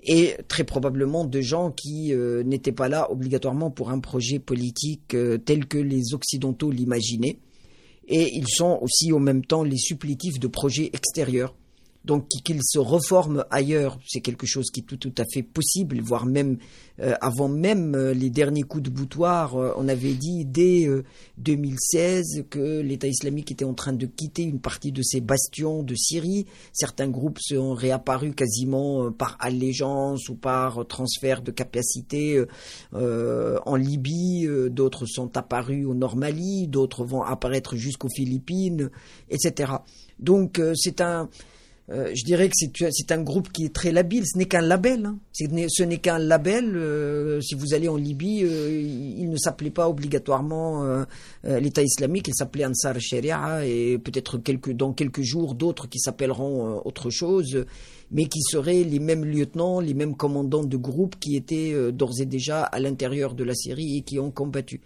[0.04, 5.14] et très probablement de gens qui euh, n'étaient pas là obligatoirement pour un projet politique
[5.14, 7.38] euh, tel que les Occidentaux l'imaginaient.
[8.08, 11.54] Et ils sont aussi en même temps les supplétifs de projets extérieurs.
[12.08, 16.00] Donc qu'il se reforme ailleurs, c'est quelque chose qui est tout, tout à fait possible,
[16.00, 16.58] voire même
[17.02, 20.88] euh, avant même euh, les derniers coups de boutoir, euh, on avait dit dès
[21.38, 25.96] 2016 que l'État islamique était en train de quitter une partie de ses bastions de
[25.96, 26.46] Syrie.
[26.72, 32.42] Certains groupes sont réapparus quasiment par allégeance ou par transfert de capacité
[32.94, 38.90] en Libye, d'autres sont apparus au Nord Mali, d'autres vont apparaître jusqu'aux Philippines,
[39.30, 39.74] etc.
[40.20, 41.30] Donc c'est un
[41.90, 42.54] euh, je dirais que
[42.92, 44.26] c'est un groupe qui est très labile.
[44.26, 45.06] Ce n'est qu'un label.
[45.06, 45.20] Hein.
[45.32, 46.76] Ce n'est qu'un label.
[46.76, 51.06] Euh, si vous allez en Libye, euh, il ne s'appelait pas obligatoirement
[51.44, 52.28] l'État islamique.
[52.28, 54.38] Il s'appelait Ansar Sharia et peut-être
[54.74, 57.66] dans quelques jours d'autres qui s'appelleront autre chose,
[58.12, 62.26] mais qui seraient les mêmes lieutenants, les mêmes commandants de groupe qui étaient d'ores et
[62.26, 64.82] déjà à l'intérieur de la Syrie et qui ont combattu.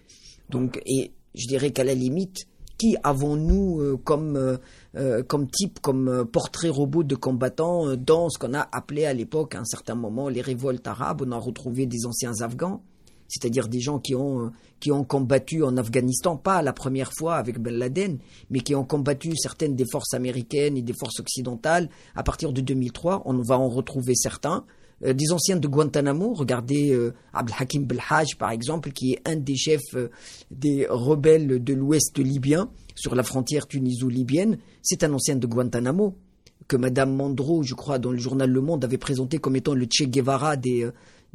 [0.49, 2.45] Donc, et je dirais qu'à la limite,
[2.81, 4.57] qui avons-nous comme
[4.97, 9.05] euh, comme type, comme euh, portrait robot de combattants euh, dans ce qu'on a appelé
[9.05, 11.23] à l'époque, à un certain moment, les révoltes arabes?
[11.25, 12.83] On a retrouvé des anciens Afghans,
[13.29, 17.57] c'est-à-dire des gens qui ont, qui ont combattu en Afghanistan, pas la première fois avec
[17.57, 18.17] Ben Laden,
[18.49, 21.87] mais qui ont combattu certaines des forces américaines et des forces occidentales.
[22.13, 24.65] À partir de 2003, on va en retrouver certains.
[25.03, 29.95] Des anciens de Guantanamo, regardez euh, Hakim Belhaj par exemple, qui est un des chefs
[30.51, 36.15] des rebelles de l'ouest libyen, sur la frontière tuniso-libyenne, c'est un ancien de Guantanamo,
[36.67, 39.85] que Madame Mandro, je crois, dans le journal Le Monde, avait présenté comme étant le
[39.91, 40.91] Che Guevara des, euh,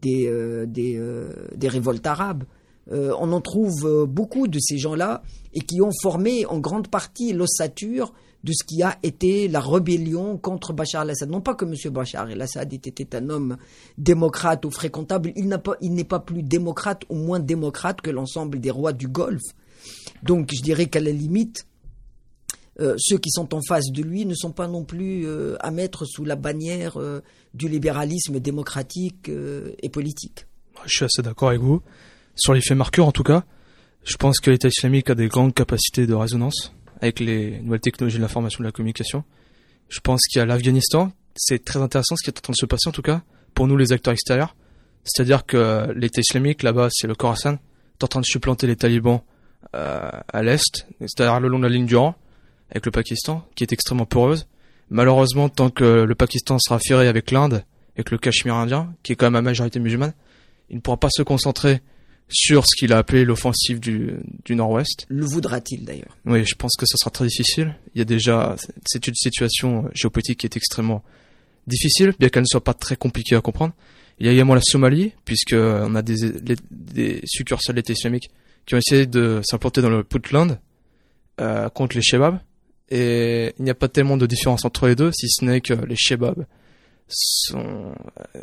[0.06, 2.44] euh, euh, des, révoltes arabes.
[2.90, 8.12] on en trouve beaucoup de ces gens-là et qui ont formé en grande partie l'ossature
[8.44, 11.30] de ce qui a été la rébellion contre Bachar el-Assad.
[11.30, 11.74] Non pas que M.
[11.92, 13.56] Bachar el-Assad était un homme
[13.98, 15.76] démocrate ou fréquentable, il n'est pas,
[16.08, 19.52] pas plus démocrate ou moins démocrate que l'ensemble des rois du Golfe.
[20.22, 21.66] Donc je dirais qu'à la limite,
[22.78, 25.70] euh, ceux qui sont en face de lui ne sont pas non plus euh, à
[25.70, 27.22] mettre sous la bannière euh,
[27.54, 29.30] du libéralisme démocratique
[29.82, 30.46] et politique.
[30.84, 31.80] Je suis assez d'accord avec vous.
[32.34, 33.44] Sur les faits en tout cas,
[34.04, 38.16] je pense que l'État islamique a des grandes capacités de résonance avec les nouvelles technologies
[38.16, 39.24] de l'information et de la communication.
[39.88, 41.12] Je pense qu'il y a l'Afghanistan.
[41.34, 43.22] C'est très intéressant ce qui est en train de se passer, en tout cas,
[43.54, 44.56] pour nous les acteurs extérieurs.
[45.04, 49.20] C'est-à-dire que l'État islamique, là-bas, c'est le Khorasan, est en train de supplanter les talibans
[49.74, 52.16] euh, à l'est, c'est-à-dire le long de la ligne du rang,
[52.70, 54.46] avec le Pakistan, qui est extrêmement poreuse.
[54.90, 59.16] Malheureusement, tant que le Pakistan sera ferré avec l'Inde, avec le Cachemire indien, qui est
[59.16, 60.12] quand même à majorité musulmane,
[60.70, 61.82] il ne pourra pas se concentrer
[62.28, 65.06] sur ce qu'il a appelé l'offensive du, du Nord-Ouest.
[65.08, 66.16] Le voudra-t-il d'ailleurs?
[66.24, 67.76] Oui, je pense que ça sera très difficile.
[67.94, 71.04] Il y a déjà, c'est une situation géopolitique qui est extrêmement
[71.66, 73.74] difficile, bien qu'elle ne soit pas très compliquée à comprendre.
[74.18, 76.32] Il y a également la Somalie, puisque on a des,
[76.70, 78.30] des succursales de l'État islamique
[78.64, 80.58] qui ont essayé de s'implanter dans le Puntland
[81.40, 82.40] euh, contre les Shebabs.
[82.88, 85.74] Et il n'y a pas tellement de différence entre les deux, si ce n'est que
[85.74, 86.46] les Shebabs
[87.08, 87.94] sont,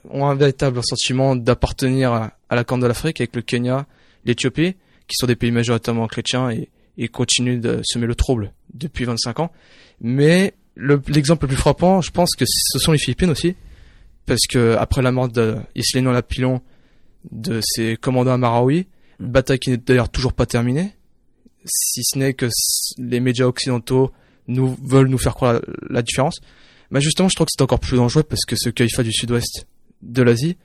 [0.09, 3.85] ont un véritable sentiment d'appartenir à, la Corne de l'Afrique avec le Kenya,
[4.25, 4.75] l'Éthiopie,
[5.07, 9.39] qui sont des pays majoritairement chrétiens et, et continuent de semer le trouble depuis 25
[9.39, 9.51] ans.
[10.01, 13.55] Mais l'exemple le, plus frappant, je pense que ce sont les Philippines aussi,
[14.25, 16.61] parce que après la mort de Isleno Lapilon,
[17.31, 18.87] de ses commandants à Marawi,
[19.19, 20.93] bataille qui n'est d'ailleurs toujours pas terminée,
[21.65, 22.49] si ce n'est que
[22.97, 24.11] les médias occidentaux
[24.47, 26.41] nous veulent nous faire croire la, différence.
[26.93, 29.65] Mais justement, je trouve que c'est encore plus dangereux parce que ce califat du sud-ouest
[30.03, 30.57] de l'Asie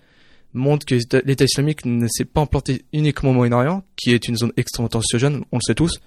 [0.53, 4.53] montre que l'État islamique ne s'est pas implanté uniquement au Moyen-Orient, qui est une zone
[4.59, 6.01] extrêmement tensionnelle, on le sait tous,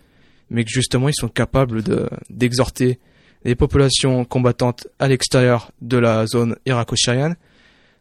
[0.52, 3.00] mais que justement ils sont capables de d'exhorter
[3.46, 7.36] les populations combattantes à l'extérieur de la zone irako-syrienne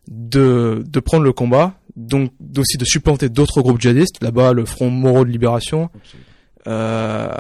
[0.09, 4.91] de, de prendre le combat, donc aussi de supplanter d'autres groupes djihadistes, là-bas le Front
[4.91, 5.89] Moro de Libération.
[6.67, 7.33] Euh,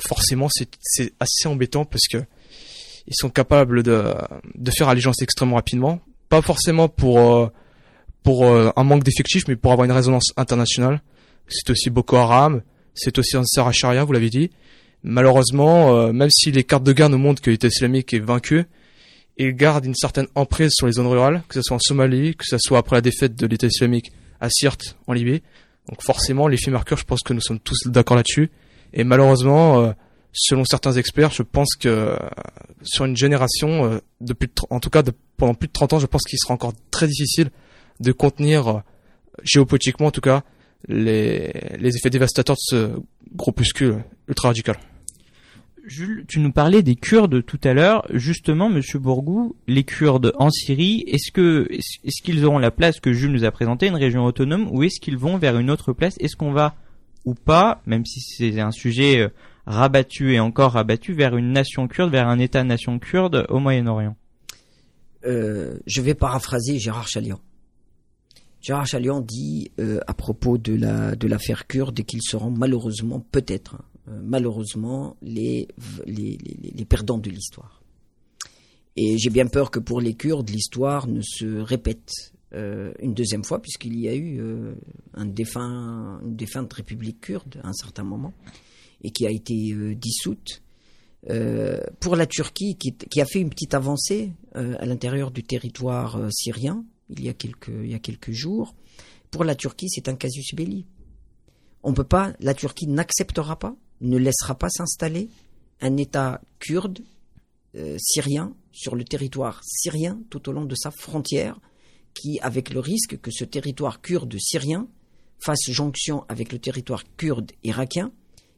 [0.00, 2.18] forcément, c'est assez embêtant parce que
[3.08, 4.14] ils sont capables de,
[4.54, 7.48] de faire allégeance extrêmement rapidement, pas forcément pour euh,
[8.22, 11.00] pour euh, un manque d'effectifs, mais pour avoir une résonance internationale.
[11.48, 14.50] C'est aussi Boko Haram, c'est aussi Ansar Sharia, vous l'avez dit.
[15.04, 18.64] Malheureusement, euh, même si les cartes de guerre nous montrent que l'État islamique est vaincu,
[19.36, 22.44] il garde une certaine emprise sur les zones rurales, que ce soit en Somalie, que
[22.44, 25.42] ce soit après la défaite de l'État islamique à Sirte, en Libye.
[25.88, 28.50] Donc forcément, l'effet marqueur, je pense que nous sommes tous d'accord là-dessus.
[28.92, 29.94] Et malheureusement,
[30.36, 32.16] selon certains experts, je pense que euh,
[32.82, 36.06] sur une génération, euh, depuis, en tout cas de, pendant plus de 30 ans, je
[36.06, 37.50] pense qu'il sera encore très difficile
[38.00, 38.82] de contenir,
[39.42, 40.42] géopolitiquement en tout cas,
[40.88, 42.90] les, les effets dévastateurs de ce
[43.34, 44.76] groupuscule ultra-radical.
[45.86, 48.04] Jules, tu nous parlais des Kurdes tout à l'heure.
[48.12, 53.12] Justement, Monsieur Bourgou, les Kurdes en Syrie, est-ce que est-ce qu'ils auront la place que
[53.12, 56.16] Jules nous a présenté, une région autonome, ou est-ce qu'ils vont vers une autre place?
[56.18, 56.74] Est-ce qu'on va
[57.24, 59.28] ou pas, même si c'est un sujet euh,
[59.66, 64.16] rabattu et encore rabattu, vers une nation kurde, vers un État-nation kurde au Moyen-Orient
[65.26, 67.40] euh, Je vais paraphraser Gérard Chalian.
[68.60, 73.76] Gérard Chalian dit euh, à propos de la de l'affaire kurde qu'ils seront malheureusement peut-être
[74.08, 75.68] euh, malheureusement les,
[76.06, 77.82] les, perdants de l'histoire.
[78.96, 82.32] Et j'ai bien peur que pour les Kurdes, l'histoire ne se répète
[83.02, 84.40] une deuxième fois, puisqu'il y a eu
[85.12, 88.32] un défunt, une défunte république kurde à un certain moment,
[89.02, 90.62] et qui a été dissoute.
[92.00, 97.24] pour la Turquie, qui, a fait une petite avancée à l'intérieur du territoire syrien, il
[97.24, 98.74] y, a quelques, il y a quelques jours,
[99.30, 100.86] pour la Turquie, c'est un casus belli.
[101.82, 105.28] On peut pas, la Turquie n'acceptera pas ne laissera pas s'installer
[105.80, 107.00] un État kurde
[107.74, 111.58] euh, syrien sur le territoire syrien tout au long de sa frontière,
[112.14, 114.88] qui, avec le risque que ce territoire kurde syrien
[115.38, 118.10] fasse jonction avec le territoire kurde irakien,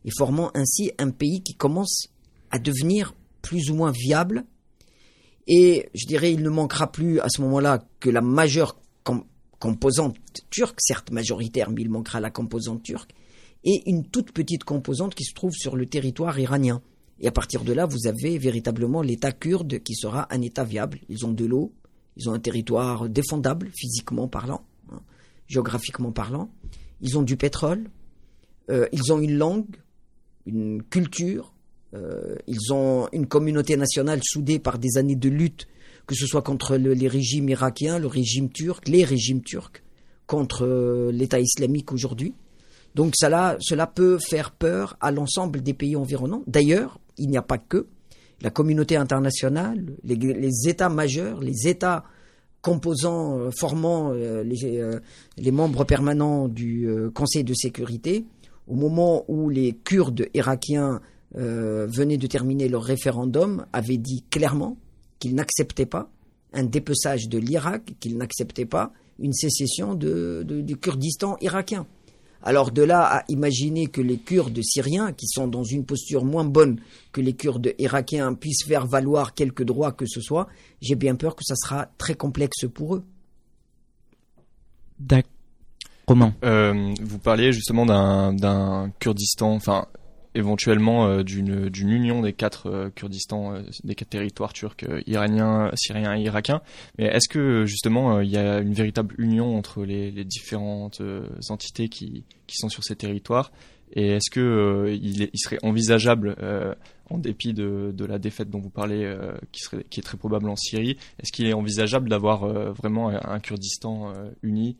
[0.04, 2.08] et formant ainsi un pays qui commence
[2.50, 4.44] à devenir plus ou moins viable.
[5.46, 8.78] Et je dirais, il ne manquera plus à ce moment-là que la majeure
[9.58, 10.16] composante
[10.50, 13.12] turque, certes majoritaire, mais il manquera la composante turque,
[13.64, 16.80] et une toute petite composante qui se trouve sur le territoire iranien.
[17.20, 21.00] Et à partir de là, vous avez véritablement l'État kurde qui sera un État viable.
[21.08, 21.72] Ils ont de l'eau,
[22.16, 25.00] ils ont un territoire défendable physiquement parlant, hein,
[25.48, 26.50] géographiquement parlant.
[27.00, 27.90] Ils ont du pétrole,
[28.70, 29.76] euh, ils ont une langue,
[30.48, 31.52] une culture,
[31.94, 35.66] euh, ils ont une communauté nationale soudée par des années de lutte,
[36.06, 39.82] que ce soit contre les régimes irakiens, le régime turc, les régimes turcs,
[40.26, 42.34] contre euh, l'État islamique aujourd'hui.
[42.94, 43.58] Donc cela,
[43.94, 46.42] peut faire peur à l'ensemble des pays environnants.
[46.46, 47.86] D'ailleurs, il n'y a pas que
[48.40, 52.04] la communauté internationale, les, États majeurs, les États
[52.62, 58.24] composants, euh, formant les, membres permanents du Conseil de sécurité,
[58.68, 61.00] au moment où les Kurdes irakiens
[61.34, 64.76] venaient de terminer leur référendum, avaient dit clairement
[65.18, 66.10] qu'ils n'acceptaient pas
[66.52, 71.86] un dépeçage de l'Irak, qu'ils n'acceptaient pas une sécession du Kurdistan irakien.
[72.40, 76.44] Alors de là à imaginer que les Kurdes syriens, qui sont dans une posture moins
[76.44, 80.46] bonne que les Kurdes irakiens, puissent faire valoir quelques droits que ce soit,
[80.80, 83.04] j'ai bien peur que ça sera très complexe pour eux.
[85.00, 85.32] D'accord.
[86.44, 89.86] Euh, vous parliez justement d'un Kurdistan, enfin
[90.34, 95.70] éventuellement euh, d'une union des quatre euh, Kurdistan, euh, des quatre territoires turcs, euh, iraniens,
[95.74, 96.62] syriens et irakiens.
[96.98, 101.02] Mais est-ce que justement il y a une véritable union entre les, les différentes
[101.48, 103.50] entités qui qui sont sur ces territoires?
[103.92, 106.36] Et est-ce que il, il, serait envisageable
[107.10, 110.18] en dépit de, de, la défaite dont vous parlez, euh, qui, serait, qui est très
[110.18, 114.76] probable en Syrie, est-ce qu'il est envisageable d'avoir vraiment un Kurdistan uni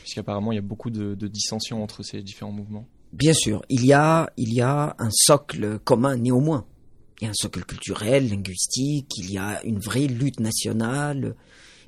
[0.00, 2.86] Puisqu'apparemment, il y a beaucoup de, dissensions entre ces différents mouvements.
[3.12, 6.66] Bien sûr, il y a, il y a un socle commun, néanmoins.
[7.20, 11.36] Il y a un socle culturel, linguistique, il y a une vraie lutte nationale.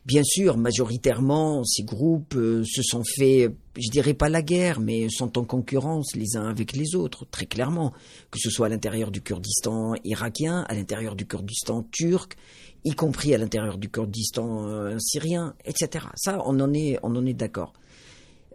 [0.05, 5.09] Bien sûr, majoritairement, ces groupes euh, se sont fait, je dirais pas la guerre, mais
[5.09, 7.91] sont en concurrence les uns avec les autres, très clairement.
[8.31, 12.37] Que ce soit à l'intérieur du Kurdistan irakien, à l'intérieur du Kurdistan turc,
[12.85, 16.07] y compris à l'intérieur du Kurdistan euh, syrien, etc.
[16.17, 17.73] Ça, on en est, on en est d'accord.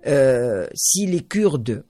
[0.08, 1.84] Euh, si les Kurdes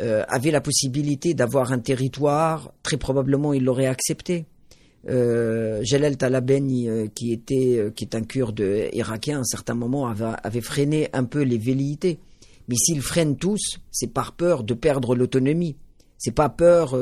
[0.00, 4.46] euh, avaient la possibilité d'avoir un territoire, très probablement ils l'auraient accepté.
[5.08, 11.08] Euh, Jalal Talabani, qui était, est un kurde irakien, à un certain moment avait, freiné
[11.12, 12.18] un peu les velléités.
[12.68, 15.76] Mais s'ils freinent tous, c'est par peur de perdre l'autonomie.
[16.18, 16.98] C'est pas peur,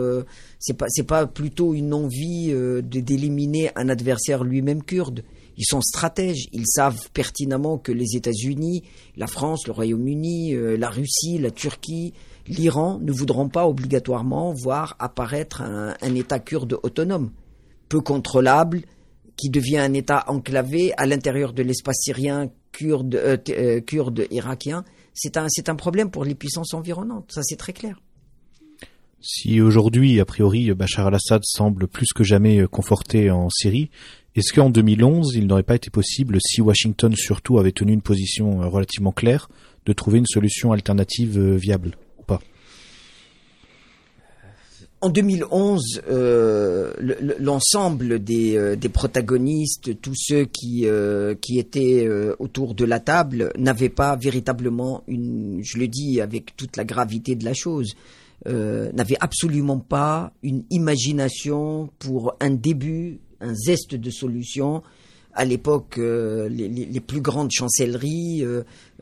[0.60, 5.24] c'est pas, pas plutôt une envie d'éliminer un adversaire lui-même kurde.
[5.58, 8.84] Ils sont stratèges, ils savent pertinemment que les États-Unis,
[9.16, 12.14] la France, le Royaume-Uni, la Russie, la Turquie,
[12.48, 17.30] l'Iran ne voudront pas obligatoirement voir apparaître un, État kurde autonome
[17.88, 18.82] peu contrôlable,
[19.36, 24.84] qui devient un État enclavé à l'intérieur de l'espace syrien, kurde, euh, euh, irakien.
[25.14, 28.00] C'est un, un problème pour les puissances environnantes, ça c'est très clair.
[29.20, 33.90] Si aujourd'hui, a priori, Bachar al-Assad semble plus que jamais conforté en Syrie,
[34.38, 38.58] est-ce qu'en 2011, il n'aurait pas été possible, si Washington surtout avait tenu une position
[38.70, 39.48] relativement claire,
[39.86, 41.96] de trouver une solution alternative viable
[45.00, 46.92] en 2011, euh,
[47.38, 53.90] l'ensemble des, euh, protagonistes, tous ceux qui, euh, étaient euh, autour de la table, n'avaient
[53.90, 57.94] pas véritablement une, je le dis avec toute la gravité de la chose,
[58.48, 64.82] euh, n'avaient absolument pas une imagination pour un début, un zeste de solution.
[65.34, 68.44] À l'époque, les, les, les, plus grandes chancelleries,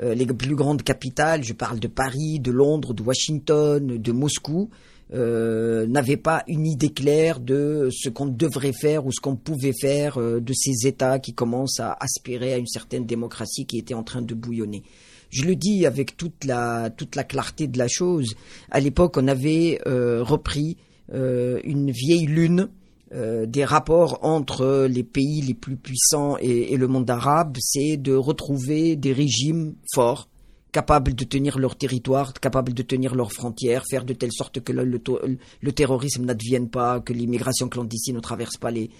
[0.03, 4.69] les plus grandes capitales, je parle de Paris, de Londres, de Washington, de Moscou,
[5.15, 9.73] euh, n'avaient pas une idée claire de ce qu'on devrait faire ou ce qu'on pouvait
[9.73, 13.95] faire euh, de ces États qui commencent à aspirer à une certaine démocratie qui était
[13.95, 14.83] en train de bouillonner.
[15.31, 18.35] Je le dis avec toute la, toute la clarté de la chose.
[18.71, 20.77] À l'époque, on avait euh, repris
[21.13, 22.69] euh, une vieille lune
[23.15, 28.13] euh, des rapports entre les pays les plus puissants et, le monde arabe, c'est de
[28.15, 30.29] retrouver des régimes forts
[30.73, 34.73] capables de tenir leur territoire, capables de tenir leurs frontières, faire de telle sorte que
[34.73, 38.91] le, terrorisme n'advienne pas, que l'immigration clandestine ne traverse pas les,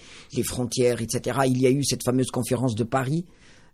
[0.43, 1.41] frontières, etc.
[1.45, 3.25] Il y a eu cette fameuse conférence de Paris,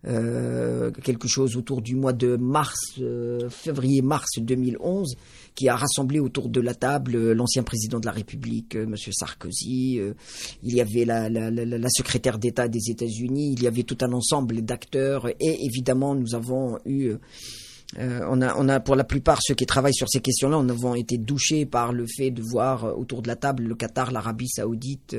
[0.05, 5.15] euh, quelque chose autour du mois de mars, euh, février-mars 2011,
[5.55, 8.95] qui a rassemblé autour de la table euh, l'ancien président de la République, M.
[8.97, 10.01] Sarkozy,
[10.63, 14.11] il y avait la, la, la, secrétaire d'État des États-Unis, il y avait tout un
[14.11, 17.13] ensemble d'acteurs, et évidemment nous avons eu
[17.97, 20.95] on, a, on a, pour la plupart, ceux qui travaillent sur ces questions-là, on avons
[20.95, 25.15] été douchés par le fait de voir autour de la table le Qatar, l'Arabie Saoudite,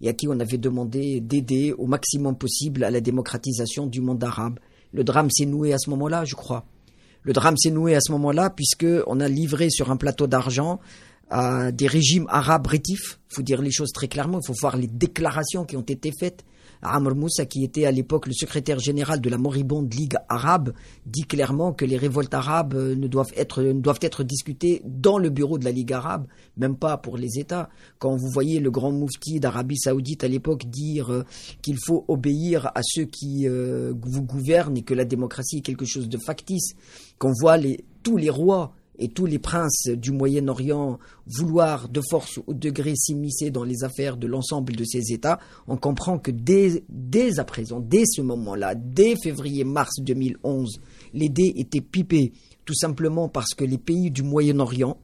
[0.00, 4.22] et à qui on avait demandé d'aider au maximum possible à la démocratisation du monde
[4.22, 4.58] arabe.
[4.92, 6.64] Le drame s'est noué à ce moment-là, je crois.
[7.22, 10.78] Le drame s'est noué à ce moment-là puisque on a livré sur un plateau d'argent
[11.30, 13.18] à des régimes arabes rétifs.
[13.30, 14.40] Il faut dire les choses très clairement.
[14.42, 16.44] Il faut voir les déclarations qui ont été faites
[16.84, 20.72] Amr Moussa, qui était à l'époque le secrétaire général de la moribonde Ligue arabe,
[21.06, 25.64] dit clairement que les révoltes arabes euh, ne doivent être, discutées dans le bureau de
[25.64, 26.26] la Ligue arabe,
[26.56, 27.68] même pas pour les États.
[27.98, 31.24] Quand vous voyez le grand moufti d'Arabie saoudite à l'époque dire euh,
[31.62, 35.86] qu'il faut obéir à ceux qui euh, vous gouvernent et que la démocratie est quelque
[35.86, 36.74] chose de factice,
[37.18, 42.38] qu'on voit les, tous les rois et tous les princes du Moyen-Orient vouloir de force
[42.46, 46.30] ou de degré s'immiscer dans les affaires de l'ensemble de ces États, on comprend que
[46.30, 50.80] dès, dès à présent, dès ce moment-là, dès février-mars 2011,
[51.12, 52.32] les dés étaient pipés,
[52.64, 54.98] tout simplement parce que les pays du Moyen-Orient,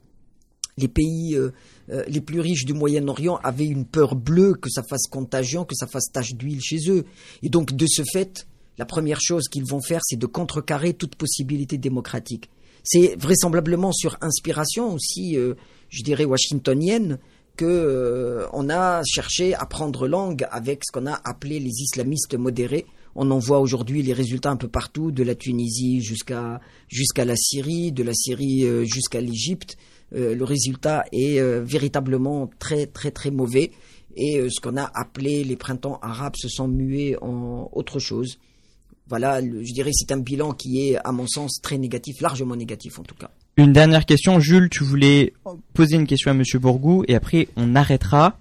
[0.78, 1.50] les pays euh,
[1.90, 5.74] euh, les plus riches du Moyen-Orient avaient une peur bleue que ça fasse contagion, que
[5.74, 7.04] ça fasse tache d'huile chez eux.
[7.42, 8.46] Et donc, de ce fait,
[8.78, 12.48] la première chose qu'ils vont faire, c'est de contrecarrer toute possibilité démocratique.
[12.84, 15.54] C'est vraisemblablement sur inspiration aussi, euh,
[15.88, 17.18] je dirais, washingtonienne,
[17.60, 22.34] que euh, on a cherché à prendre langue avec ce qu'on a appelé les islamistes
[22.34, 22.86] modérés.
[23.14, 26.60] On en voit aujourd'hui les résultats un peu partout, de la Tunisie jusqu'à
[27.24, 29.76] la Syrie, de la Syrie euh, jusqu'à l'Égypte.
[30.14, 33.72] Euh, le résultat est véritablement très très très mauvais
[34.16, 38.38] et ce qu'on a appelé les printemps arabes se sont mués en autre chose.
[39.10, 43.00] Voilà, je dirais c'est un bilan qui est à mon sens très négatif, largement négatif
[43.00, 43.28] en tout cas.
[43.56, 45.34] Une dernière question, Jules, tu voulais
[45.74, 48.38] poser une question à Monsieur Bourgou et après on arrêtera.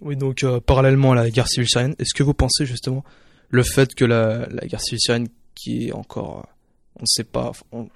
[0.00, 3.04] Oui, donc euh, parallèlement à la guerre civile syrienne, est-ce que vous pensez justement
[3.50, 7.50] le fait que la, guerre civile syrienne, qui est encore, euh, on ne sait pas,
[7.72, 7.88] on,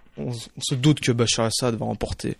[0.58, 2.36] se doute que Bachar al-Assad va remporter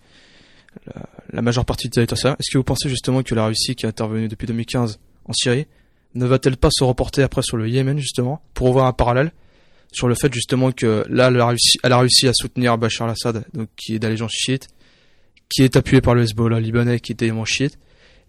[1.31, 3.85] la, majeure partie du territoire syrien, est-ce que vous pensez justement que la Russie, qui
[3.85, 5.65] est intervenue depuis 2015 en Syrie,
[6.13, 9.31] ne va-t-elle pas se reporter après sur le Yémen justement pour voir un parallèle
[9.91, 13.45] sur le fait justement que là, elle a réussi, a réussi à soutenir Bachar al-Assad,
[13.53, 14.67] donc qui est d'allégeance chiite,
[15.49, 17.77] qui est appuyé par le Hezbollah libanais, qui est également chiite.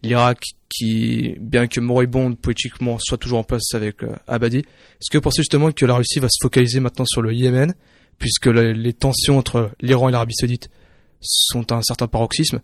[0.02, 4.59] L'Irak, qui, bien que moribond politiquement, soit toujours en place avec euh, Abadi.
[4.59, 7.74] Est-ce que vous pensez justement que la Russie va se focaliser maintenant sur le Yémen,
[8.18, 10.70] puisque les tensions entre l'Iran et l'Arabie Saoudite
[11.20, 12.61] sont à un certain paroxysme?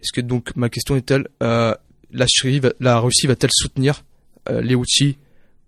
[0.00, 1.74] Est-ce que donc ma question est-elle, euh,
[2.10, 2.26] la,
[2.80, 4.04] la Russie va-t-elle soutenir
[4.50, 5.18] euh, les Houthis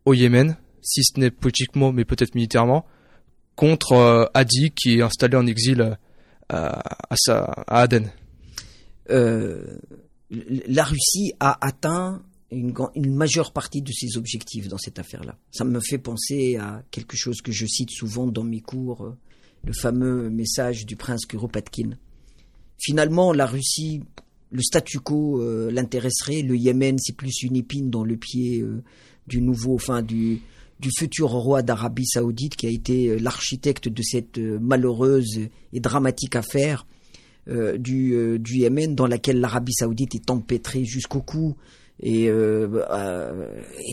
[0.05, 0.57] au Yémen?
[0.85, 2.85] Si ce n'est politiquement, mais peut-être militairement,
[3.57, 5.97] contre euh, Hadi qui est installé en exil euh,
[6.51, 8.11] à, à Aden.
[9.11, 9.79] Euh,
[10.31, 15.39] la Russie a atteint une, une, majeure partie de ses objectifs dans cette affaire-là.
[15.51, 19.15] Ça me fait penser à quelque chose que je cite souvent dans mes cours,
[19.65, 21.97] le fameux message du prince Kuropatkin.
[22.79, 24.03] Finalement, la Russie,
[24.51, 26.43] le statu quo l'intéresserait.
[26.43, 28.65] Le Yémen, c'est plus une épine dans le pied
[29.27, 30.43] du nouveau, enfin du,
[30.81, 35.41] du futur roi d'Arabie saoudite qui a été euh, l'architecte de cette euh, malheureuse
[35.73, 36.87] et dramatique affaire
[37.49, 41.57] euh, du, du, Yémen dans laquelle l'Arabie saoudite est empêtrée jusqu'au cou.
[42.03, 42.29] Et,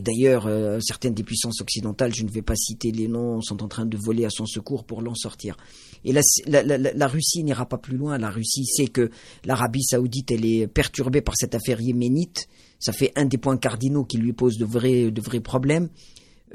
[0.02, 0.50] d'ailleurs,
[0.82, 3.96] certaines des puissances occidentales, je ne vais pas citer les noms, sont en train de
[3.96, 5.56] voler à son secours pour l'en sortir.
[6.04, 6.22] Et la,
[6.64, 8.18] la Russie n'ira pas plus loin.
[8.18, 9.12] La Russie sait que
[9.46, 12.48] l'Arabie saoudite, elle est perturbée par cette affaire yéménite.
[12.80, 15.90] Ça fait un des points cardinaux qui lui pose de vrais, de vrais problèmes.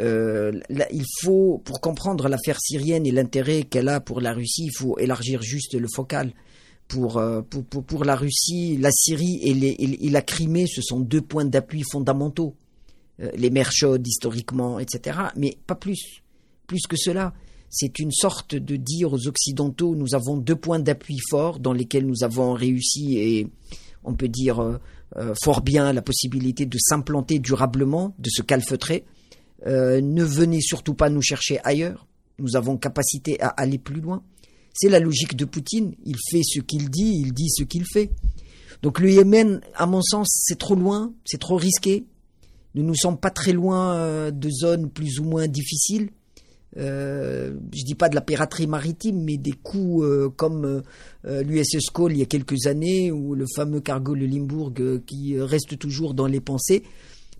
[0.00, 0.52] Euh,
[0.92, 4.98] il faut, pour comprendre l'affaire syrienne et l'intérêt qu'elle a pour la Russie, il faut
[4.98, 6.32] élargir juste le focal.
[6.88, 7.42] Pour, euh,
[8.04, 12.54] la Russie, la Syrie et, la Crimée, ce sont deux points d'appui fondamentaux.
[13.20, 15.18] Euh, les mers chaudes, historiquement, etc.
[15.36, 16.22] Mais pas plus.
[16.66, 17.32] Plus que cela.
[17.70, 22.06] C'est une sorte de dire aux Occidentaux, nous avons deux points d'appui forts dans lesquels
[22.06, 23.48] nous avons réussi et
[24.04, 24.78] on peut dire
[25.42, 29.04] fort bien la possibilité de s'implanter durablement, de se calfeutrer
[29.66, 32.06] euh, ne venez surtout pas nous chercher ailleurs.
[32.38, 34.22] Nous avons capacité à aller plus loin.
[34.74, 35.94] C'est la logique de Poutine.
[36.04, 38.10] Il fait ce qu'il dit, il dit ce qu'il fait.
[38.82, 42.04] Donc le Yémen, à mon sens, c'est trop loin, c'est trop risqué.
[42.74, 46.10] Nous ne sommes pas très loin euh, de zones plus ou moins difficiles.
[46.76, 50.82] Euh, je dis pas de la piraterie maritime, mais des coups euh, comme
[51.24, 54.74] l'USS Cole il y a quelques années, ou le fameux cargo le Limbourg
[55.06, 56.82] qui reste toujours dans les pensées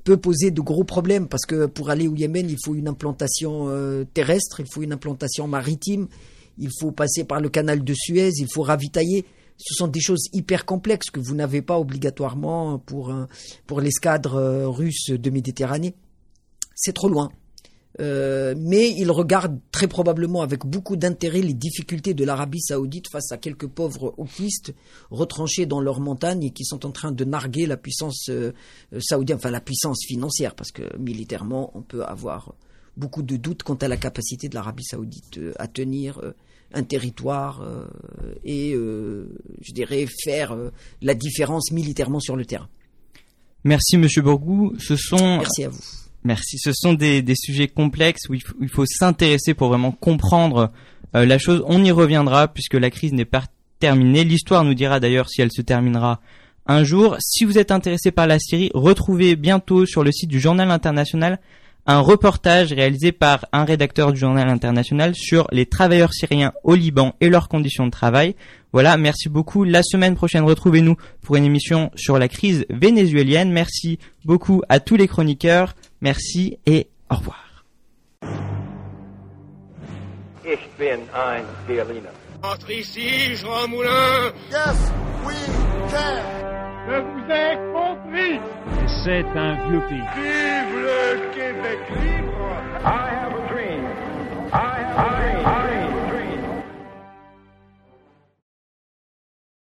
[0.07, 3.69] peut poser de gros problèmes parce que pour aller au Yémen, il faut une implantation
[3.69, 6.07] euh, terrestre, il faut une implantation maritime,
[6.59, 9.27] il faut passer par le canal de Suez, il faut ravitailler.
[9.59, 13.13] Ce sont des choses hyper complexes que vous n'avez pas obligatoirement pour,
[13.67, 15.97] pour l'escadre euh, russe de Méditerranée.
[16.77, 17.31] C'est trop loin.
[17.99, 23.33] Euh, mais il regarde très probablement avec beaucoup d'intérêt les difficultés de l'Arabie saoudite face
[23.33, 24.75] à quelques pauvres hopistes
[25.11, 28.53] retranchés dans leurs montagnes et qui sont en train de narguer la puissance euh,
[28.99, 32.55] saoudienne, enfin la puissance financière, parce que militairement, on peut avoir
[32.99, 36.21] beaucoup de doutes quant à la capacité de l'Arabie saoudite euh, à tenir
[36.75, 37.65] un territoire
[38.45, 40.57] et, je dirais, faire
[41.01, 42.69] la différence militairement sur le terrain.
[43.63, 44.75] Merci Monsieur Bourgou.
[44.81, 45.39] Ce sont...
[45.39, 46.59] Merci à vous Merci.
[46.59, 50.73] Ce sont des, sujets complexes où il faut, s'intéresser pour vraiment comprendre
[51.15, 51.63] euh, la chose.
[51.67, 53.45] On y reviendra puisque la crise n'est pas
[53.79, 54.25] terminée.
[54.25, 56.21] L'histoire nous dira d'ailleurs si elle se terminera
[56.67, 57.17] un jour.
[57.21, 61.39] Si vous êtes intéressé par la Syrie, retrouvez bientôt sur le site du Journal International
[61.87, 67.15] un reportage réalisé par un rédacteur du Journal International sur les travailleurs syriens au Liban
[67.21, 68.35] et leurs conditions de travail.
[68.73, 69.63] Voilà, merci beaucoup.
[69.63, 73.53] La semaine prochaine, retrouvez-nous pour une émission sur la crise vénézuélienne.
[73.53, 75.77] Merci beaucoup à tous les chroniqueurs.
[76.01, 77.65] Merci et au revoir.
[80.45, 82.13] Ich bin ein Berliner.
[82.43, 84.33] Entre ici, Jean Moulin.
[84.51, 84.93] Yes,
[85.27, 85.35] we
[85.91, 86.47] can.
[86.89, 88.41] Je vous ai compris.
[89.05, 90.07] C'est un vieux pays.
[90.15, 92.47] Vive le Québec libre.
[92.85, 93.85] I have a dream.
[94.53, 95.96] I have a dream.